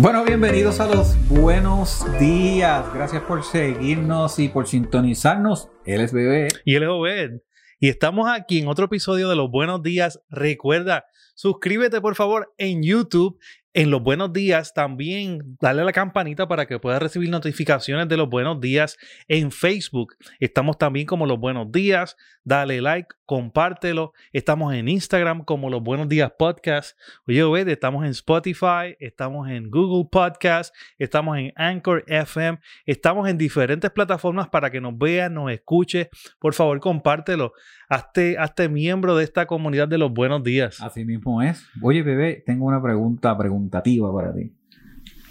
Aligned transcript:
Bueno, 0.00 0.24
bienvenidos 0.24 0.78
a 0.78 0.86
los 0.86 1.16
buenos 1.28 2.06
días. 2.20 2.84
Gracias 2.94 3.20
por 3.22 3.42
seguirnos 3.42 4.38
y 4.38 4.48
por 4.48 4.68
sintonizarnos. 4.68 5.70
Él 5.84 6.02
es 6.02 6.12
Bebé. 6.12 6.46
Y 6.64 6.76
él 6.76 6.84
es 6.84 6.88
Obed. 6.88 7.40
Y 7.80 7.88
estamos 7.88 8.30
aquí 8.30 8.60
en 8.60 8.68
otro 8.68 8.84
episodio 8.84 9.28
de 9.28 9.34
Los 9.34 9.50
Buenos 9.50 9.82
Días. 9.82 10.20
Recuerda, 10.30 11.06
suscríbete 11.38 12.00
por 12.00 12.16
favor 12.16 12.52
en 12.58 12.82
YouTube 12.82 13.38
en 13.74 13.92
los 13.92 14.02
buenos 14.02 14.32
días 14.32 14.74
también 14.74 15.56
dale 15.60 15.84
la 15.84 15.92
campanita 15.92 16.48
para 16.48 16.66
que 16.66 16.80
puedas 16.80 17.00
recibir 17.00 17.30
notificaciones 17.30 18.08
de 18.08 18.16
los 18.16 18.28
buenos 18.28 18.60
días 18.60 18.96
en 19.28 19.52
Facebook. 19.52 20.16
Estamos 20.40 20.78
también 20.78 21.06
como 21.06 21.26
los 21.26 21.38
buenos 21.38 21.70
días. 21.70 22.16
Dale 22.42 22.80
like, 22.80 23.08
compártelo. 23.26 24.14
Estamos 24.32 24.74
en 24.74 24.88
Instagram 24.88 25.44
como 25.44 25.70
los 25.70 25.82
buenos 25.82 26.08
días 26.08 26.32
podcast. 26.36 26.98
Oye, 27.28 27.42
Obed, 27.42 27.68
estamos 27.68 28.04
en 28.04 28.10
Spotify, 28.10 28.96
estamos 28.98 29.48
en 29.48 29.70
Google 29.70 30.08
Podcast, 30.10 30.74
estamos 30.98 31.36
en 31.36 31.52
Anchor 31.54 32.04
FM, 32.08 32.58
estamos 32.86 33.28
en 33.28 33.36
diferentes 33.36 33.90
plataformas 33.90 34.48
para 34.48 34.70
que 34.70 34.80
nos 34.80 34.96
veas, 34.96 35.30
nos 35.30 35.52
escuches. 35.52 36.08
Por 36.40 36.54
favor, 36.54 36.80
compártelo. 36.80 37.52
Hazte, 37.90 38.38
hazte 38.38 38.68
miembro 38.68 39.14
de 39.14 39.24
esta 39.24 39.46
comunidad 39.46 39.88
de 39.88 39.98
los 39.98 40.10
buenos 40.10 40.42
días. 40.42 40.80
Así 40.80 41.04
mismo 41.04 41.27
es. 41.42 41.64
Oye, 41.82 42.02
bebé, 42.02 42.42
tengo 42.44 42.66
una 42.66 42.82
pregunta 42.82 43.36
preguntativa 43.36 44.12
para 44.14 44.34
ti. 44.34 44.52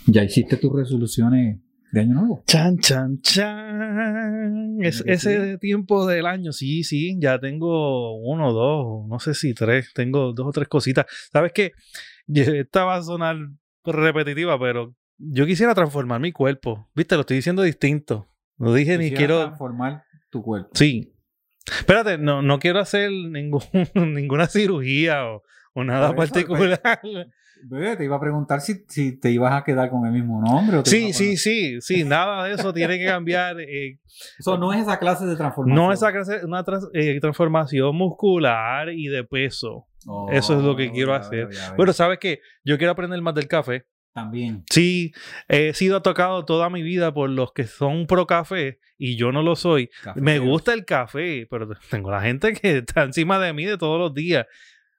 ¿Ya 0.05 0.23
hiciste 0.23 0.57
tus 0.57 0.73
resoluciones 0.73 1.59
de 1.91 1.99
año 1.99 2.13
nuevo? 2.13 2.43
Chan, 2.45 2.77
chan, 2.79 3.19
chan. 3.21 4.77
Es, 4.81 5.03
ese 5.05 5.57
tiempo 5.57 6.05
del 6.05 6.25
año, 6.25 6.53
sí, 6.53 6.83
sí. 6.83 7.17
Ya 7.19 7.39
tengo 7.39 8.17
uno, 8.17 8.53
dos, 8.53 9.07
no 9.07 9.19
sé 9.19 9.33
si 9.33 9.53
tres. 9.53 9.91
Tengo 9.93 10.33
dos 10.33 10.47
o 10.47 10.51
tres 10.51 10.67
cositas. 10.67 11.05
¿Sabes 11.31 11.51
qué? 11.51 11.73
Esta 12.27 12.85
va 12.85 12.95
a 12.95 13.03
sonar 13.03 13.37
repetitiva, 13.83 14.59
pero 14.59 14.95
yo 15.17 15.45
quisiera 15.45 15.73
transformar 15.73 16.21
mi 16.21 16.31
cuerpo. 16.31 16.89
Viste, 16.95 17.15
lo 17.15 17.21
estoy 17.21 17.37
diciendo 17.37 17.63
distinto. 17.63 18.29
No 18.57 18.73
dije 18.73 18.97
ni 18.97 19.11
quiero. 19.11 19.39
Transformar 19.39 20.03
tu 20.29 20.41
cuerpo. 20.41 20.69
Sí, 20.73 21.13
Espérate, 21.67 22.17
no, 22.17 22.41
no 22.41 22.59
quiero 22.59 22.79
hacer 22.79 23.11
ningún, 23.11 23.61
ninguna 23.93 24.47
cirugía 24.47 25.25
o, 25.25 25.43
o 25.77 25.83
nada 25.83 26.15
particular. 26.15 26.81
Bebé, 27.63 27.95
te 27.95 28.03
iba 28.03 28.15
a 28.15 28.19
preguntar 28.19 28.61
si, 28.61 28.83
si, 28.87 29.19
te 29.19 29.29
ibas 29.29 29.53
a 29.53 29.63
quedar 29.63 29.91
con 29.91 30.05
el 30.07 30.11
mismo 30.11 30.41
nombre. 30.41 30.81
sí, 30.85 31.13
sí, 31.13 31.37
sí, 31.37 31.79
sí, 31.81 32.03
nada 32.03 32.45
de 32.45 32.53
eso 32.53 32.73
tiene 32.73 32.97
que 32.97 33.05
cambiar. 33.05 33.59
Eh, 33.59 33.99
eso 34.39 34.57
no 34.57 34.73
es 34.73 34.81
esa 34.81 34.97
clase 34.97 35.25
de 35.27 35.35
transformación. 35.35 35.75
No 35.75 35.91
es 35.91 35.99
esa 35.99 36.11
clase, 36.11 36.43
una 36.45 36.63
eh, 36.93 37.19
transformación 37.19 37.95
muscular 37.95 38.89
y 38.89 39.07
de 39.07 39.23
peso. 39.23 39.85
eso 40.31 40.57
es 40.57 40.63
lo 40.63 40.75
que 40.75 40.91
quiero 40.91 41.11
oh, 41.11 41.15
hacer. 41.15 41.49
Bueno, 41.75 41.93
¿sabes 41.93 42.17
qué? 42.19 42.41
Yo 42.63 42.77
quiero 42.79 42.91
aprender 42.91 43.21
más 43.21 43.35
del 43.35 43.47
café. 43.47 43.85
También. 44.13 44.63
Sí, 44.71 45.13
he 45.47 45.75
sido 45.75 46.01
tocado 46.01 46.43
toda 46.43 46.71
mi 46.71 46.81
vida 46.81 47.13
por 47.13 47.29
los 47.29 47.53
que 47.53 47.65
son 47.67 48.07
pro 48.07 48.25
café 48.25 48.79
y 48.97 49.15
yo 49.15 49.31
no 49.31 49.43
lo 49.43 49.55
soy. 49.55 49.91
Me 50.15 50.39
gusta 50.39 50.73
el 50.73 50.85
café, 50.85 51.45
pero 51.51 51.69
tengo 51.91 52.09
la 52.09 52.21
gente 52.21 52.53
que 52.53 52.77
está 52.87 53.03
encima 53.03 53.37
de 53.37 53.53
mí 53.53 53.65
de 53.65 53.77
todos 53.77 53.99
los 53.99 54.15
días. 54.15 54.47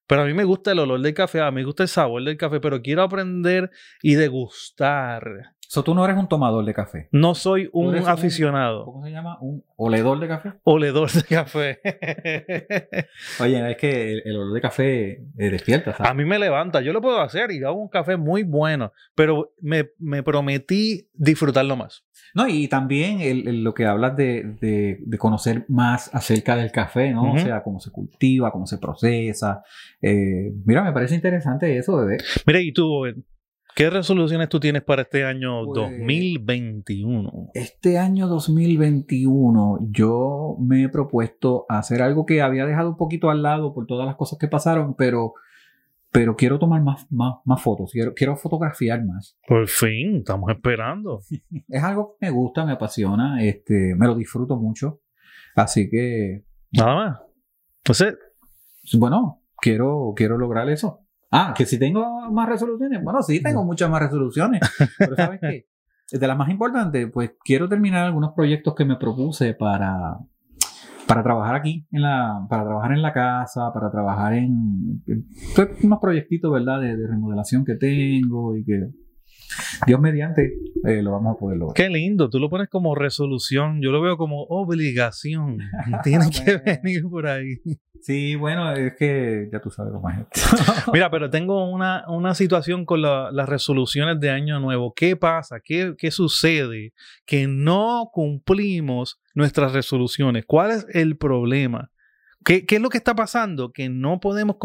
Pero 0.08 0.22
a 0.22 0.24
mí 0.24 0.32
me 0.32 0.44
gusta 0.44 0.72
el 0.72 0.78
olor 0.78 1.02
del 1.02 1.12
café, 1.12 1.42
a 1.42 1.50
mí 1.50 1.56
me 1.56 1.64
gusta 1.64 1.82
el 1.82 1.88
sabor 1.90 2.24
del 2.24 2.38
café, 2.38 2.60
pero 2.60 2.80
quiero 2.80 3.02
aprender 3.02 3.70
y 4.02 4.14
degustar 4.14 5.54
So, 5.70 5.84
tú 5.84 5.94
no 5.94 6.02
eres 6.02 6.16
un 6.16 6.26
tomador 6.28 6.64
de 6.64 6.72
café. 6.72 7.10
No 7.12 7.34
soy 7.34 7.68
un 7.74 7.94
aficionado. 7.94 8.86
¿Cómo 8.86 9.04
se 9.04 9.10
llama? 9.10 9.36
¿Un 9.42 9.62
oledor 9.76 10.18
de 10.18 10.26
café? 10.26 10.52
Oledor 10.64 11.12
de 11.12 11.22
café. 11.24 11.78
Oye, 13.40 13.72
es 13.72 13.76
que 13.76 14.14
el, 14.14 14.34
olor 14.34 14.54
de 14.54 14.60
café 14.62 15.10
eh, 15.10 15.50
despierta. 15.50 15.94
A 15.98 16.14
mí 16.14 16.24
me 16.24 16.38
levanta. 16.38 16.80
Yo 16.80 16.94
lo 16.94 17.02
puedo 17.02 17.20
hacer 17.20 17.50
y 17.50 17.62
hago 17.62 17.82
un 17.82 17.90
café 17.90 18.16
muy 18.16 18.44
bueno, 18.44 18.94
pero 19.14 19.52
me, 19.60 19.84
prometí 20.22 21.10
disfrutarlo 21.12 21.76
más. 21.76 22.02
No, 22.32 22.48
y 22.48 22.66
también 22.68 23.62
lo 23.62 23.74
que 23.74 23.84
hablas 23.84 24.16
de, 24.16 24.96
conocer 25.18 25.66
más 25.68 26.08
acerca 26.14 26.56
del 26.56 26.72
café, 26.72 27.12
¿no? 27.12 27.34
O 27.34 27.38
sea, 27.38 27.62
cómo 27.62 27.78
se 27.78 27.90
cultiva, 27.90 28.50
cómo 28.52 28.64
se 28.64 28.78
procesa. 28.78 29.62
Eh, 30.00 30.50
mira, 30.64 30.82
me 30.82 30.92
parece 30.92 31.14
interesante 31.14 31.76
eso, 31.76 31.98
bebé. 31.98 32.16
Mira, 32.46 32.62
y 32.62 32.72
tú, 32.72 33.04
¿Qué 33.78 33.90
resoluciones 33.90 34.48
tú 34.48 34.58
tienes 34.58 34.82
para 34.82 35.02
este 35.02 35.24
año 35.24 35.64
2021? 35.66 37.30
Pues, 37.30 37.50
este 37.54 37.96
año 37.96 38.26
2021 38.26 39.78
yo 39.92 40.56
me 40.58 40.82
he 40.82 40.88
propuesto 40.88 41.64
hacer 41.68 42.02
algo 42.02 42.26
que 42.26 42.42
había 42.42 42.66
dejado 42.66 42.88
un 42.88 42.96
poquito 42.96 43.30
al 43.30 43.40
lado 43.40 43.72
por 43.72 43.86
todas 43.86 44.04
las 44.04 44.16
cosas 44.16 44.36
que 44.36 44.48
pasaron, 44.48 44.96
pero, 44.96 45.34
pero 46.10 46.34
quiero 46.34 46.58
tomar 46.58 46.82
más, 46.82 47.06
más, 47.12 47.36
más 47.44 47.62
fotos, 47.62 47.92
quiero, 47.92 48.14
quiero 48.14 48.34
fotografiar 48.34 49.04
más. 49.04 49.38
Por 49.46 49.68
fin, 49.68 50.16
estamos 50.16 50.50
esperando. 50.50 51.20
es 51.68 51.82
algo 51.84 52.16
que 52.18 52.26
me 52.26 52.32
gusta, 52.32 52.66
me 52.66 52.72
apasiona, 52.72 53.44
este, 53.44 53.94
me 53.94 54.08
lo 54.08 54.16
disfruto 54.16 54.56
mucho, 54.56 55.02
así 55.54 55.88
que... 55.88 56.42
Nada 56.72 56.94
más. 56.96 57.20
Entonces... 57.84 58.18
Bueno, 58.94 59.44
quiero, 59.56 60.14
quiero 60.16 60.36
lograr 60.36 60.68
eso. 60.68 61.04
Ah, 61.30 61.54
que 61.56 61.66
si 61.66 61.78
tengo 61.78 62.30
más 62.30 62.48
resoluciones. 62.48 63.02
Bueno, 63.02 63.22
sí, 63.22 63.42
tengo 63.42 63.64
muchas 63.64 63.90
más 63.90 64.02
resoluciones. 64.02 64.60
Pero 64.98 65.16
¿sabes 65.16 65.40
qué? 65.40 65.66
De 66.18 66.26
las 66.26 66.38
más 66.38 66.48
importantes, 66.48 67.10
pues 67.12 67.32
quiero 67.44 67.68
terminar 67.68 68.06
algunos 68.06 68.32
proyectos 68.34 68.74
que 68.74 68.86
me 68.86 68.96
propuse 68.96 69.52
para, 69.52 70.16
para 71.06 71.22
trabajar 71.22 71.54
aquí, 71.54 71.86
en 71.92 72.00
la, 72.00 72.46
para 72.48 72.64
trabajar 72.64 72.92
en 72.92 73.02
la 73.02 73.12
casa, 73.12 73.70
para 73.74 73.90
trabajar 73.90 74.32
en, 74.32 75.02
pues, 75.54 75.68
unos 75.84 75.98
proyectitos, 76.00 76.50
¿verdad? 76.50 76.80
De, 76.80 76.96
de, 76.96 77.06
remodelación 77.06 77.62
que 77.62 77.74
tengo 77.74 78.56
y 78.56 78.64
que 78.64 78.88
Dios 79.86 80.00
mediante 80.00 80.52
eh, 80.84 81.02
lo 81.02 81.12
vamos 81.12 81.36
a 81.36 81.38
poder 81.38 81.58
lograr. 81.58 81.74
Qué 81.74 81.88
lindo, 81.88 82.30
tú 82.30 82.38
lo 82.38 82.50
pones 82.50 82.68
como 82.68 82.94
resolución, 82.94 83.80
yo 83.82 83.90
lo 83.90 84.00
veo 84.00 84.16
como 84.16 84.42
obligación. 84.44 85.58
Tiene 86.04 86.30
que 86.30 86.58
venir 86.58 87.02
por 87.08 87.26
ahí. 87.26 87.60
Sí, 88.00 88.36
bueno, 88.36 88.72
es 88.72 88.94
que 88.96 89.48
ya 89.52 89.60
tú 89.60 89.70
sabes 89.70 89.92
cómo 89.92 90.08
es 90.10 90.16
Mira, 90.92 91.10
pero 91.10 91.30
tengo 91.30 91.68
una, 91.70 92.34
situación 92.34 92.84
con 92.84 93.02
las 93.02 93.48
resoluciones 93.48 94.20
de 94.20 94.30
Año 94.30 94.60
Nuevo. 94.60 94.94
¿Qué 94.94 95.16
pasa? 95.16 95.60
¿Qué, 95.62 95.94
¿Qué 95.98 96.10
sucede? 96.10 96.92
Que 97.26 97.46
no 97.46 98.10
cumplimos 98.12 99.20
nuestras 99.34 99.72
resoluciones. 99.72 100.44
¿Cuál 100.46 100.70
es 100.70 100.86
el 100.92 101.16
problema? 101.16 101.90
¿Qué, 102.44 102.64
¿Qué, 102.66 102.76
es 102.76 102.82
lo 102.82 102.88
que 102.88 102.98
está 102.98 103.14
pasando? 103.14 103.72
Que 103.72 103.88
no 103.88 104.20
podemos 104.20 104.56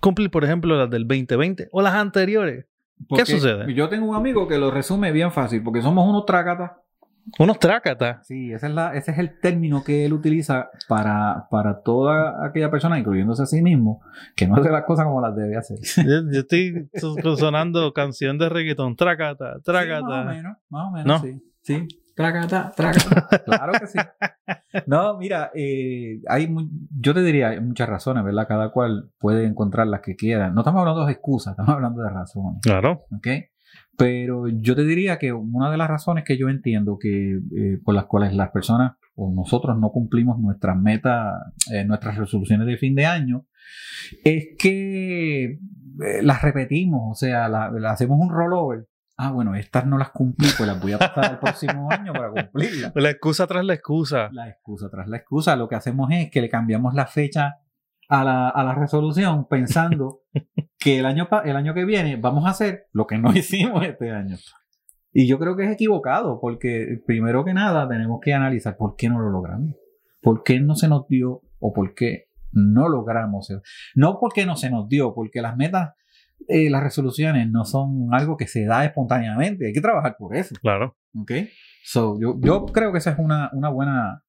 cumplir, 0.00 0.30
por 0.30 0.44
ejemplo, 0.44 0.76
las 0.76 0.90
del 0.90 1.06
2020 1.06 1.68
o 1.70 1.82
las 1.82 1.94
anteriores. 1.94 2.66
¿Qué 3.08 3.26
sucede? 3.26 3.72
Yo 3.74 3.88
tengo 3.88 4.06
un 4.06 4.16
amigo 4.16 4.46
que 4.46 4.58
lo 4.58 4.70
resume 4.70 5.12
bien 5.12 5.32
fácil, 5.32 5.62
porque 5.62 5.82
somos 5.82 6.08
unos 6.08 6.26
trácatas. 6.26 6.72
Unos 7.38 7.58
trácatas. 7.58 8.26
Sí, 8.26 8.52
ese 8.52 8.66
es, 8.66 8.72
la, 8.72 8.94
ese 8.94 9.12
es 9.12 9.18
el 9.18 9.38
término 9.40 9.84
que 9.84 10.04
él 10.04 10.12
utiliza 10.12 10.70
para, 10.88 11.46
para 11.50 11.82
toda 11.82 12.44
aquella 12.44 12.70
persona, 12.70 12.98
incluyéndose 12.98 13.42
a 13.42 13.46
sí 13.46 13.62
mismo, 13.62 14.00
que 14.34 14.48
no 14.48 14.56
hace 14.56 14.70
las 14.70 14.84
cosas 14.84 15.06
como 15.06 15.20
las 15.20 15.36
debe 15.36 15.56
hacer. 15.56 15.78
Yo, 16.32 16.40
estoy 16.40 16.88
sonando 17.36 17.92
canción 17.92 18.38
de 18.38 18.48
reggaetón, 18.48 18.96
trácata, 18.96 19.60
trácata. 19.64 20.02
más 20.02 20.26
o 20.26 20.28
menos, 20.28 20.56
más 20.68 20.86
o 20.86 20.90
menos, 20.90 21.20
sí. 21.20 21.40
Sí, 21.62 21.86
trácata, 22.20 22.72
trácata. 22.76 23.42
claro 23.44 23.72
que 23.80 23.86
sí. 23.86 23.98
No, 24.86 25.16
mira, 25.18 25.50
eh, 25.54 26.20
hay 26.28 26.54
yo 26.90 27.14
te 27.14 27.22
diría, 27.22 27.48
hay 27.48 27.60
muchas 27.60 27.88
razones, 27.88 28.24
¿verdad? 28.24 28.46
Cada 28.46 28.70
cual 28.70 29.10
puede 29.18 29.46
encontrar 29.46 29.86
las 29.86 30.00
que 30.00 30.16
quiera. 30.16 30.50
No 30.50 30.60
estamos 30.60 30.80
hablando 30.80 31.06
de 31.06 31.12
excusas, 31.12 31.52
estamos 31.52 31.74
hablando 31.74 32.02
de 32.02 32.10
razones. 32.10 32.60
Claro. 32.62 33.04
¿Ok? 33.16 33.28
Pero 33.96 34.48
yo 34.48 34.74
te 34.74 34.84
diría 34.84 35.18
que 35.18 35.32
una 35.32 35.70
de 35.70 35.76
las 35.76 35.88
razones 35.88 36.24
que 36.24 36.38
yo 36.38 36.48
entiendo 36.48 36.98
que 36.98 37.40
eh, 37.56 37.78
por 37.84 37.94
las 37.94 38.06
cuales 38.06 38.34
las 38.34 38.50
personas 38.50 38.92
o 39.14 39.32
nosotros 39.32 39.78
no 39.78 39.90
cumplimos 39.90 40.38
nuestras 40.38 40.76
metas, 40.76 41.34
eh, 41.72 41.84
nuestras 41.84 42.16
resoluciones 42.16 42.66
de 42.66 42.78
fin 42.78 42.94
de 42.94 43.06
año, 43.06 43.46
es 44.24 44.56
que 44.58 45.58
las 46.22 46.40
repetimos, 46.40 47.02
o 47.10 47.14
sea, 47.14 47.46
hacemos 47.90 48.18
un 48.18 48.30
rollover 48.30 48.86
ah, 49.20 49.30
bueno, 49.30 49.54
estas 49.54 49.86
no 49.86 49.98
las 49.98 50.10
cumplí, 50.10 50.48
pues 50.56 50.66
las 50.66 50.80
voy 50.80 50.92
a 50.92 50.98
pasar 50.98 51.32
el 51.32 51.38
próximo 51.38 51.88
año 51.90 52.12
para 52.12 52.30
cumplirlas. 52.30 52.92
La 52.94 53.10
excusa 53.10 53.46
tras 53.46 53.64
la 53.64 53.74
excusa. 53.74 54.30
La 54.32 54.48
excusa 54.48 54.88
tras 54.90 55.08
la 55.08 55.18
excusa. 55.18 55.56
Lo 55.56 55.68
que 55.68 55.74
hacemos 55.74 56.10
es 56.10 56.30
que 56.30 56.40
le 56.40 56.48
cambiamos 56.48 56.94
la 56.94 57.06
fecha 57.06 57.58
a 58.08 58.24
la, 58.24 58.48
a 58.48 58.64
la 58.64 58.74
resolución 58.74 59.46
pensando 59.46 60.22
que 60.78 60.98
el 60.98 61.06
año, 61.06 61.28
el 61.44 61.56
año 61.56 61.74
que 61.74 61.84
viene 61.84 62.16
vamos 62.16 62.46
a 62.46 62.50
hacer 62.50 62.86
lo 62.92 63.06
que 63.06 63.18
no 63.18 63.32
hicimos 63.36 63.84
este 63.84 64.10
año. 64.10 64.36
Y 65.12 65.26
yo 65.26 65.38
creo 65.38 65.56
que 65.56 65.64
es 65.64 65.72
equivocado, 65.72 66.40
porque 66.40 67.02
primero 67.04 67.44
que 67.44 67.52
nada 67.52 67.88
tenemos 67.88 68.20
que 68.22 68.32
analizar 68.32 68.76
por 68.76 68.96
qué 68.96 69.08
no 69.08 69.20
lo 69.20 69.30
logramos. 69.30 69.74
¿Por 70.22 70.42
qué 70.42 70.60
no 70.60 70.76
se 70.76 70.88
nos 70.88 71.08
dio 71.08 71.42
o 71.58 71.72
por 71.72 71.94
qué 71.94 72.28
no 72.52 72.88
logramos? 72.88 73.52
No 73.94 74.18
porque 74.20 74.46
no 74.46 74.56
se 74.56 74.70
nos 74.70 74.88
dio, 74.88 75.12
porque 75.14 75.42
las 75.42 75.56
metas 75.56 75.94
eh, 76.48 76.70
las 76.70 76.82
resoluciones 76.82 77.50
no 77.50 77.64
son 77.64 78.08
algo 78.12 78.36
que 78.36 78.46
se 78.46 78.64
da 78.64 78.84
espontáneamente, 78.84 79.66
hay 79.66 79.72
que 79.72 79.80
trabajar 79.80 80.16
por 80.18 80.36
eso. 80.36 80.54
Claro. 80.60 80.96
¿Ok? 81.18 81.32
So, 81.84 82.18
yo, 82.20 82.36
yo 82.40 82.66
creo 82.66 82.92
que 82.92 82.98
esa 82.98 83.10
es 83.10 83.18
una, 83.18 83.50
una 83.52 83.68
buena 83.68 84.22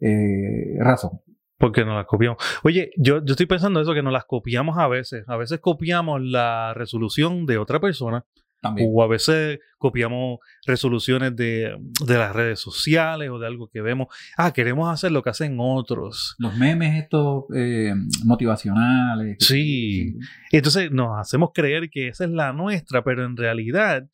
eh, 0.00 0.76
razón. 0.78 1.20
Porque 1.58 1.84
nos 1.84 1.94
las 1.94 2.06
copiamos. 2.06 2.38
Oye, 2.64 2.90
yo, 2.96 3.24
yo 3.24 3.32
estoy 3.32 3.46
pensando 3.46 3.80
eso, 3.80 3.94
que 3.94 4.02
nos 4.02 4.12
las 4.12 4.24
copiamos 4.24 4.76
a 4.78 4.88
veces. 4.88 5.24
A 5.28 5.36
veces 5.36 5.60
copiamos 5.60 6.20
la 6.20 6.74
resolución 6.74 7.46
de 7.46 7.58
otra 7.58 7.80
persona 7.80 8.24
También. 8.64 8.88
O 8.90 9.02
a 9.02 9.06
veces 9.06 9.58
copiamos 9.76 10.38
resoluciones 10.66 11.36
de, 11.36 11.76
de 12.06 12.18
las 12.18 12.34
redes 12.34 12.58
sociales 12.58 13.28
o 13.28 13.38
de 13.38 13.46
algo 13.46 13.68
que 13.68 13.82
vemos. 13.82 14.08
Ah, 14.38 14.52
queremos 14.52 14.90
hacer 14.90 15.12
lo 15.12 15.22
que 15.22 15.28
hacen 15.28 15.56
otros. 15.60 16.34
Los 16.38 16.56
memes 16.56 17.02
estos 17.02 17.44
eh, 17.54 17.92
motivacionales. 18.24 19.36
Sí. 19.40 20.16
Entonces 20.50 20.90
nos 20.90 21.18
hacemos 21.18 21.50
creer 21.52 21.90
que 21.90 22.08
esa 22.08 22.24
es 22.24 22.30
la 22.30 22.54
nuestra, 22.54 23.04
pero 23.04 23.26
en 23.26 23.36
realidad 23.36 24.08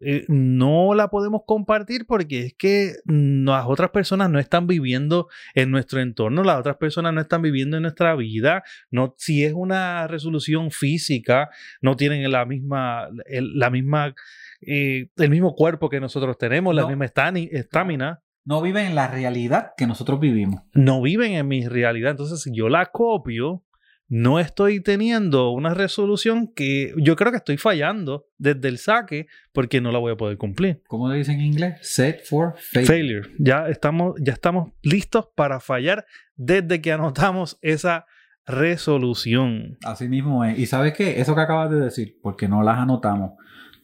eh, 0.00 0.26
no 0.28 0.94
la 0.94 1.08
podemos 1.08 1.42
compartir 1.46 2.06
porque 2.06 2.40
es 2.46 2.54
que 2.54 2.96
las 3.06 3.64
otras 3.66 3.90
personas 3.90 4.28
no 4.30 4.38
están 4.38 4.66
viviendo 4.66 5.28
en 5.54 5.70
nuestro 5.70 6.00
entorno, 6.00 6.44
las 6.44 6.58
otras 6.58 6.76
personas 6.76 7.14
no 7.14 7.20
están 7.20 7.40
viviendo 7.42 7.76
en 7.76 7.82
nuestra 7.82 8.14
vida. 8.14 8.62
No, 8.90 9.14
si 9.16 9.44
es 9.44 9.54
una 9.54 10.06
resolución 10.06 10.70
física, 10.70 11.48
no 11.80 11.96
tienen 11.96 12.30
la 12.30 12.44
misma, 12.44 13.08
el, 13.26 13.58
la 13.58 13.70
misma, 13.70 14.14
eh, 14.60 15.08
el 15.16 15.30
mismo 15.30 15.54
cuerpo 15.54 15.88
que 15.88 16.00
nosotros 16.00 16.36
tenemos, 16.36 16.74
la 16.74 16.86
misma 16.86 17.06
estamina. 17.06 18.22
No 18.44 18.62
viven 18.62 18.86
en 18.86 18.94
la 18.94 19.08
realidad 19.08 19.72
que 19.76 19.88
nosotros 19.88 20.20
vivimos. 20.20 20.62
No 20.72 21.02
viven 21.02 21.32
en 21.32 21.48
mi 21.48 21.66
realidad. 21.66 22.12
Entonces, 22.12 22.42
si 22.42 22.54
yo 22.54 22.68
la 22.68 22.86
copio, 22.86 23.64
no 24.08 24.38
estoy 24.38 24.80
teniendo 24.80 25.50
una 25.50 25.74
resolución 25.74 26.46
que 26.48 26.94
yo 26.96 27.16
creo 27.16 27.32
que 27.32 27.38
estoy 27.38 27.56
fallando 27.56 28.26
desde 28.38 28.68
el 28.68 28.78
saque 28.78 29.26
porque 29.52 29.80
no 29.80 29.90
la 29.90 29.98
voy 29.98 30.12
a 30.12 30.16
poder 30.16 30.38
cumplir. 30.38 30.82
¿Cómo 30.86 31.08
le 31.08 31.18
dicen 31.18 31.40
en 31.40 31.46
inglés? 31.46 31.78
Set 31.82 32.24
for 32.24 32.54
failure. 32.56 32.86
Failure. 32.86 33.30
Ya 33.38 33.68
estamos, 33.68 34.14
ya 34.20 34.32
estamos 34.32 34.72
listos 34.82 35.28
para 35.34 35.60
fallar 35.60 36.06
desde 36.36 36.80
que 36.80 36.92
anotamos 36.92 37.58
esa 37.62 38.06
resolución. 38.46 39.76
Así 39.84 40.08
mismo 40.08 40.44
es. 40.44 40.58
¿Y 40.58 40.66
sabes 40.66 40.92
qué? 40.92 41.20
Eso 41.20 41.34
que 41.34 41.40
acabas 41.40 41.70
de 41.70 41.80
decir, 41.80 42.18
porque 42.22 42.48
no 42.48 42.62
las 42.62 42.78
anotamos. 42.78 43.32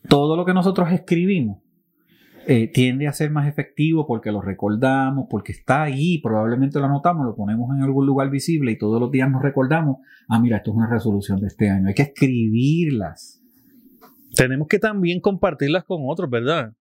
Todo 0.08 0.36
lo 0.36 0.44
que 0.44 0.54
nosotros 0.54 0.90
escribimos 0.92 1.61
eh, 2.46 2.70
tiende 2.72 3.08
a 3.08 3.12
ser 3.12 3.30
más 3.30 3.48
efectivo 3.48 4.06
porque 4.06 4.32
lo 4.32 4.40
recordamos, 4.40 5.26
porque 5.30 5.52
está 5.52 5.82
ahí, 5.82 6.18
probablemente 6.18 6.78
lo 6.78 6.86
anotamos, 6.86 7.26
lo 7.26 7.34
ponemos 7.34 7.74
en 7.74 7.82
algún 7.82 8.06
lugar 8.06 8.30
visible 8.30 8.72
y 8.72 8.78
todos 8.78 9.00
los 9.00 9.10
días 9.10 9.30
nos 9.30 9.42
recordamos, 9.42 9.98
ah, 10.28 10.40
mira, 10.40 10.58
esto 10.58 10.70
es 10.70 10.76
una 10.76 10.88
resolución 10.88 11.40
de 11.40 11.48
este 11.48 11.70
año. 11.70 11.88
Hay 11.88 11.94
que 11.94 12.02
escribirlas. 12.02 13.40
Tenemos 14.34 14.66
que 14.68 14.78
también 14.78 15.20
compartirlas 15.20 15.84
con 15.84 16.02
otros, 16.06 16.30
¿verdad? 16.30 16.72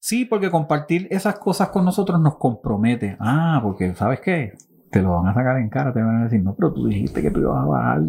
Sí, 0.00 0.24
porque 0.24 0.50
compartir 0.50 1.08
esas 1.10 1.38
cosas 1.38 1.70
con 1.70 1.84
nosotros 1.84 2.20
nos 2.20 2.36
compromete. 2.36 3.16
Ah, 3.18 3.60
porque 3.62 3.94
¿sabes 3.94 4.20
qué? 4.20 4.52
Te 4.90 5.02
lo 5.02 5.12
van 5.12 5.26
a 5.26 5.34
sacar 5.34 5.58
en 5.58 5.68
cara, 5.68 5.92
te 5.92 6.00
van 6.00 6.20
a 6.20 6.24
decir, 6.24 6.42
no, 6.42 6.54
pero 6.54 6.72
tú 6.72 6.86
dijiste 6.86 7.20
que 7.20 7.30
tú 7.30 7.40
ibas 7.40 7.62
a 7.62 7.66
bajar 7.66 8.02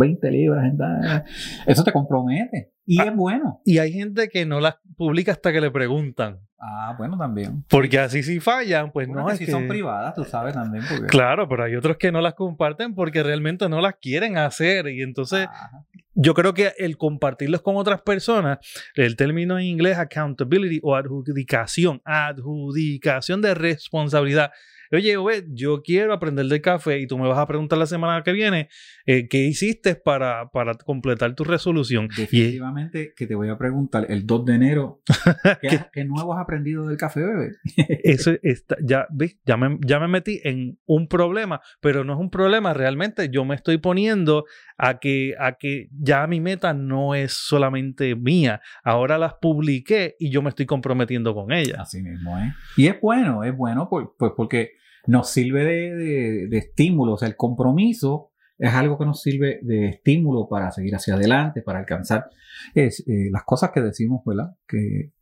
20 0.00 0.30
libras. 0.32 0.64
en 0.64 0.76
tal". 0.78 1.24
Eso 1.66 1.84
te 1.84 1.92
compromete. 1.92 2.72
Y 2.86 3.00
Ah. 3.00 3.04
es 3.04 3.14
bueno. 3.14 3.60
Y 3.64 3.78
hay 3.78 3.92
gente 3.92 4.28
que 4.28 4.44
no 4.44 4.58
las 4.58 4.76
publica 4.96 5.30
hasta 5.30 5.52
que 5.52 5.60
le 5.60 5.70
preguntan. 5.70 6.40
Ah, 6.62 6.94
bueno, 6.98 7.16
también. 7.16 7.64
Porque 7.70 7.98
así 7.98 8.22
si 8.22 8.38
fallan, 8.40 8.90
pues 8.92 9.06
Bueno, 9.06 9.22
no 9.22 9.30
es 9.30 9.38
si 9.38 9.46
que- 9.46 9.52
son 9.52 9.66
privadas, 9.68 10.14
tú 10.14 10.24
sabes 10.24 10.52
también. 10.54 10.84
Porque... 10.88 11.06
Claro, 11.06 11.48
pero 11.48 11.64
hay 11.64 11.74
otros 11.76 11.96
que 11.96 12.10
no 12.12 12.20
las 12.20 12.34
comparten 12.34 12.94
porque 12.94 13.22
realmente 13.22 13.66
no 13.68 13.80
las 13.80 13.94
quieren 14.00 14.36
hacer. 14.36 14.88
Y 14.88 15.00
entonces 15.02 15.46
Ajá. 15.50 15.84
yo 16.14 16.34
creo 16.34 16.52
que 16.52 16.72
el 16.76 16.98
compartirlos 16.98 17.62
con 17.62 17.76
otras 17.76 18.02
personas, 18.02 18.58
el 18.94 19.16
término 19.16 19.58
en 19.58 19.64
inglés 19.66 19.96
accountability 19.96 20.80
o 20.82 20.96
adjudicación, 20.96 22.02
adjudicación 22.04 23.40
de 23.40 23.54
responsabilidad. 23.54 24.50
Oye, 24.92 25.16
Obed, 25.16 25.44
yo 25.52 25.82
quiero 25.82 26.12
aprender 26.12 26.46
del 26.46 26.60
café 26.60 26.98
y 26.98 27.06
tú 27.06 27.16
me 27.18 27.28
vas 27.28 27.38
a 27.38 27.46
preguntar 27.46 27.78
la 27.78 27.86
semana 27.86 28.22
que 28.22 28.32
viene 28.32 28.68
eh, 29.06 29.28
qué 29.28 29.38
hiciste 29.44 29.94
para, 29.94 30.50
para 30.50 30.74
completar 30.74 31.34
tu 31.34 31.44
resolución. 31.44 32.08
Y 32.16 32.20
Definitivamente 32.22 33.12
que 33.16 33.26
te 33.26 33.34
voy 33.34 33.48
a 33.50 33.56
preguntar 33.56 34.06
el 34.08 34.26
2 34.26 34.44
de 34.46 34.54
enero, 34.54 35.02
¿qué, 35.60 35.80
qué 35.92 36.04
nuevo 36.04 36.34
has 36.34 36.42
aprendido 36.42 36.86
del 36.88 36.96
café, 36.96 37.20
bebé? 37.20 37.52
eso 38.02 38.32
está, 38.42 38.76
ya, 38.82 39.06
¿ves? 39.10 39.38
Ya, 39.44 39.56
me, 39.56 39.78
ya 39.86 40.00
me 40.00 40.08
metí 40.08 40.40
en 40.44 40.78
un 40.86 41.06
problema, 41.08 41.60
pero 41.80 42.02
no 42.04 42.14
es 42.14 42.18
un 42.18 42.30
problema, 42.30 42.74
realmente 42.74 43.28
yo 43.30 43.44
me 43.44 43.54
estoy 43.54 43.78
poniendo 43.78 44.44
a 44.76 44.98
que, 44.98 45.34
a 45.38 45.52
que 45.52 45.88
ya 45.92 46.26
mi 46.26 46.40
meta 46.40 46.74
no 46.74 47.14
es 47.14 47.32
solamente 47.32 48.16
mía, 48.16 48.60
ahora 48.82 49.18
las 49.18 49.34
publiqué 49.34 50.16
y 50.18 50.30
yo 50.30 50.42
me 50.42 50.48
estoy 50.48 50.66
comprometiendo 50.66 51.34
con 51.34 51.52
ellas. 51.52 51.78
Así 51.80 52.02
mismo, 52.02 52.36
¿eh? 52.38 52.52
Y 52.76 52.86
es 52.88 53.00
bueno, 53.00 53.44
es 53.44 53.56
bueno 53.56 53.88
por- 53.88 54.16
pues 54.18 54.32
porque 54.36 54.79
nos 55.06 55.30
sirve 55.30 55.64
de, 55.64 55.94
de- 55.94 56.48
de 56.48 56.58
estímulo, 56.58 57.14
o 57.14 57.16
sea, 57.18 57.28
el 57.28 57.36
compromiso 57.36 58.30
es 58.58 58.72
algo 58.74 58.98
que 58.98 59.06
nos 59.06 59.22
sirve 59.22 59.58
de 59.62 59.88
estímulo 59.88 60.46
para 60.48 60.70
seguir 60.70 60.94
hacia 60.94 61.14
adelante, 61.14 61.62
para 61.62 61.78
alcanzar 61.78 62.28
es, 62.74 63.00
eh, 63.08 63.30
las 63.32 63.44
cosas 63.44 63.70
que 63.72 63.80
decimos, 63.80 64.20
¿verdad? 64.26 64.54
Que, 64.68 65.12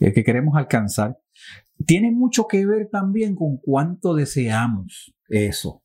eh, 0.00 0.12
que 0.12 0.22
queremos 0.24 0.56
alcanzar. 0.56 1.18
Tiene 1.86 2.12
mucho 2.12 2.46
que 2.46 2.66
ver 2.66 2.88
también 2.92 3.34
con 3.34 3.56
cuánto 3.56 4.14
deseamos 4.14 5.14
eso. 5.28 5.82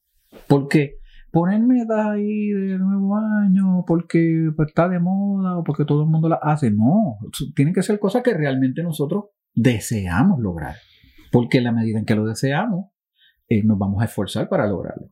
Porque 0.47 0.97
poner 1.31 1.61
metas 1.61 2.05
ahí 2.07 2.49
de 2.49 2.77
nuevo 2.77 3.15
año, 3.17 3.85
porque 3.87 4.49
está 4.67 4.89
de 4.89 4.99
moda 4.99 5.57
o 5.59 5.63
porque 5.63 5.85
todo 5.85 6.03
el 6.03 6.09
mundo 6.09 6.27
la 6.27 6.39
hace, 6.41 6.69
no. 6.71 7.17
Tienen 7.55 7.73
que 7.73 7.83
ser 7.83 7.99
cosas 7.99 8.21
que 8.21 8.33
realmente 8.33 8.83
nosotros 8.83 9.25
deseamos 9.55 10.39
lograr. 10.41 10.75
Porque 11.31 11.59
en 11.59 11.63
la 11.63 11.71
medida 11.71 11.99
en 11.99 12.05
que 12.05 12.15
lo 12.15 12.25
deseamos, 12.25 12.91
eh, 13.49 13.63
nos 13.63 13.77
vamos 13.77 14.01
a 14.01 14.05
esforzar 14.05 14.49
para 14.49 14.67
lograrlo. 14.67 15.09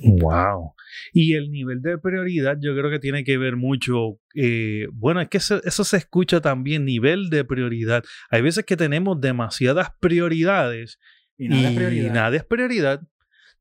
Wow. 0.00 0.74
Y 1.12 1.34
el 1.34 1.50
nivel 1.50 1.82
de 1.82 1.98
prioridad 1.98 2.56
yo 2.60 2.74
creo 2.76 2.90
que 2.90 2.98
tiene 2.98 3.24
que 3.24 3.36
ver 3.36 3.56
mucho, 3.56 4.20
eh, 4.34 4.86
bueno, 4.92 5.20
es 5.20 5.28
que 5.28 5.38
eso, 5.38 5.62
eso 5.64 5.84
se 5.84 5.96
escucha 5.96 6.40
también, 6.40 6.84
nivel 6.84 7.30
de 7.30 7.44
prioridad. 7.44 8.04
Hay 8.30 8.42
veces 8.42 8.64
que 8.64 8.76
tenemos 8.76 9.20
demasiadas 9.20 9.90
prioridades 10.00 10.98
Y 11.36 11.48
nada 11.48 11.70
es 11.70 11.76
prioridad. 11.76 12.12
nada 12.12 12.36
es 12.36 12.44
prioridad. 12.44 13.00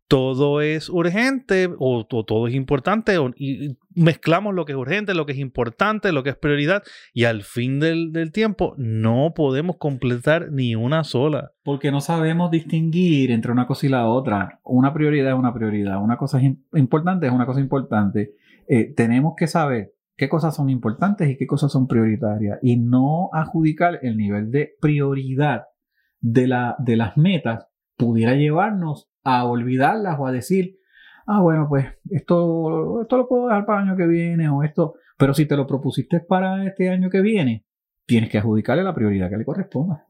Todo 0.07 0.62
es 0.62 0.89
urgente 0.89 1.69
o, 1.80 2.06
todo 2.06 2.48
es 2.48 2.54
importante 2.54 3.18
y 3.36 3.77
mezclamos 3.94 4.56
lo 4.56 4.63
que 4.63 4.71
es 4.71 4.77
urgente, 4.77 5.13
lo 5.13 5.25
que 5.25 5.33
es 5.33 5.38
importante, 5.38 6.13
lo 6.13 6.24
que 6.24 6.30
es 6.30 6.38
prioridad 6.38 6.83
y 7.13 7.25
al 7.25 7.44
fin 7.44 7.80
del, 7.80 8.31
tiempo 8.31 8.74
no 8.77 9.33
podemos 9.36 9.77
completar 9.77 10.51
ni 10.51 10.75
una 10.75 11.04
sola. 11.04 11.51
Porque 11.63 11.92
no 11.92 12.00
sabemos 12.00 12.51
distinguir 12.51 13.31
entre 13.31 13.51
una 13.51 13.68
cosa 13.68 13.86
y 13.86 13.89
la 13.89 14.07
otra. 14.07 14.62
Una 14.63 14.94
prioridad 14.94 15.33
es 15.33 15.39
una 15.39 15.54
prioridad. 15.54 16.01
Una 16.01 16.18
cosa 16.18 16.38
es 16.38 16.45
im- 16.45 16.62
importante 16.74 17.27
es 17.27 17.33
una 17.33 17.45
cosa 17.45 17.59
importante. 17.59 18.33
Eh, 18.69 18.94
tenemos 18.95 19.33
que 19.36 19.48
saber 19.48 19.94
qué 20.15 20.30
cosas 20.30 20.56
son 20.56 20.69
importantes 20.69 21.30
y 21.30 21.38
qué 21.38 21.48
cosas 21.48 21.71
son 21.71 21.88
prioritarias. 21.88 22.59
Y 22.62 22.77
no 22.77 23.30
adjudicar 23.33 24.00
el 24.01 24.18
nivel 24.18 24.51
de 24.51 24.75
prioridad 24.80 25.66
de, 26.19 26.47
la, 26.47 26.76
de 26.80 26.95
las 26.95 27.18
metas 27.18 27.67
pudiera 27.97 28.35
llevarnos 28.35 29.09
a 29.23 29.45
olvidarlas 29.45 30.18
o 30.19 30.27
a 30.27 30.31
decir, 30.31 30.77
ah, 31.25 31.42
bueno, 31.42 31.68
pues 31.68 31.85
esto, 32.09 33.01
esto 33.01 33.18
lo 33.18 33.27
puedo 33.27 33.47
dejar 33.47 33.66
para 33.66 33.81
el 33.81 33.89
año 33.89 33.97
que 33.97 34.07
viene 34.07 34.49
o 34.49 34.63
esto. 34.63 34.95
Pero 35.18 35.33
si 35.33 35.45
te 35.45 35.57
lo 35.57 35.68
propusiste 35.68 36.19
para 36.19 36.66
este 36.66 36.89
año 36.89 37.09
que 37.09 37.21
viene, 37.21 37.66
tienes 38.06 38.30
que 38.30 38.37
adjudicarle 38.37 38.83
la 38.83 38.95
prioridad 38.95 39.30
que 39.30 39.37
le 39.37 39.45
corresponda. 39.45 40.06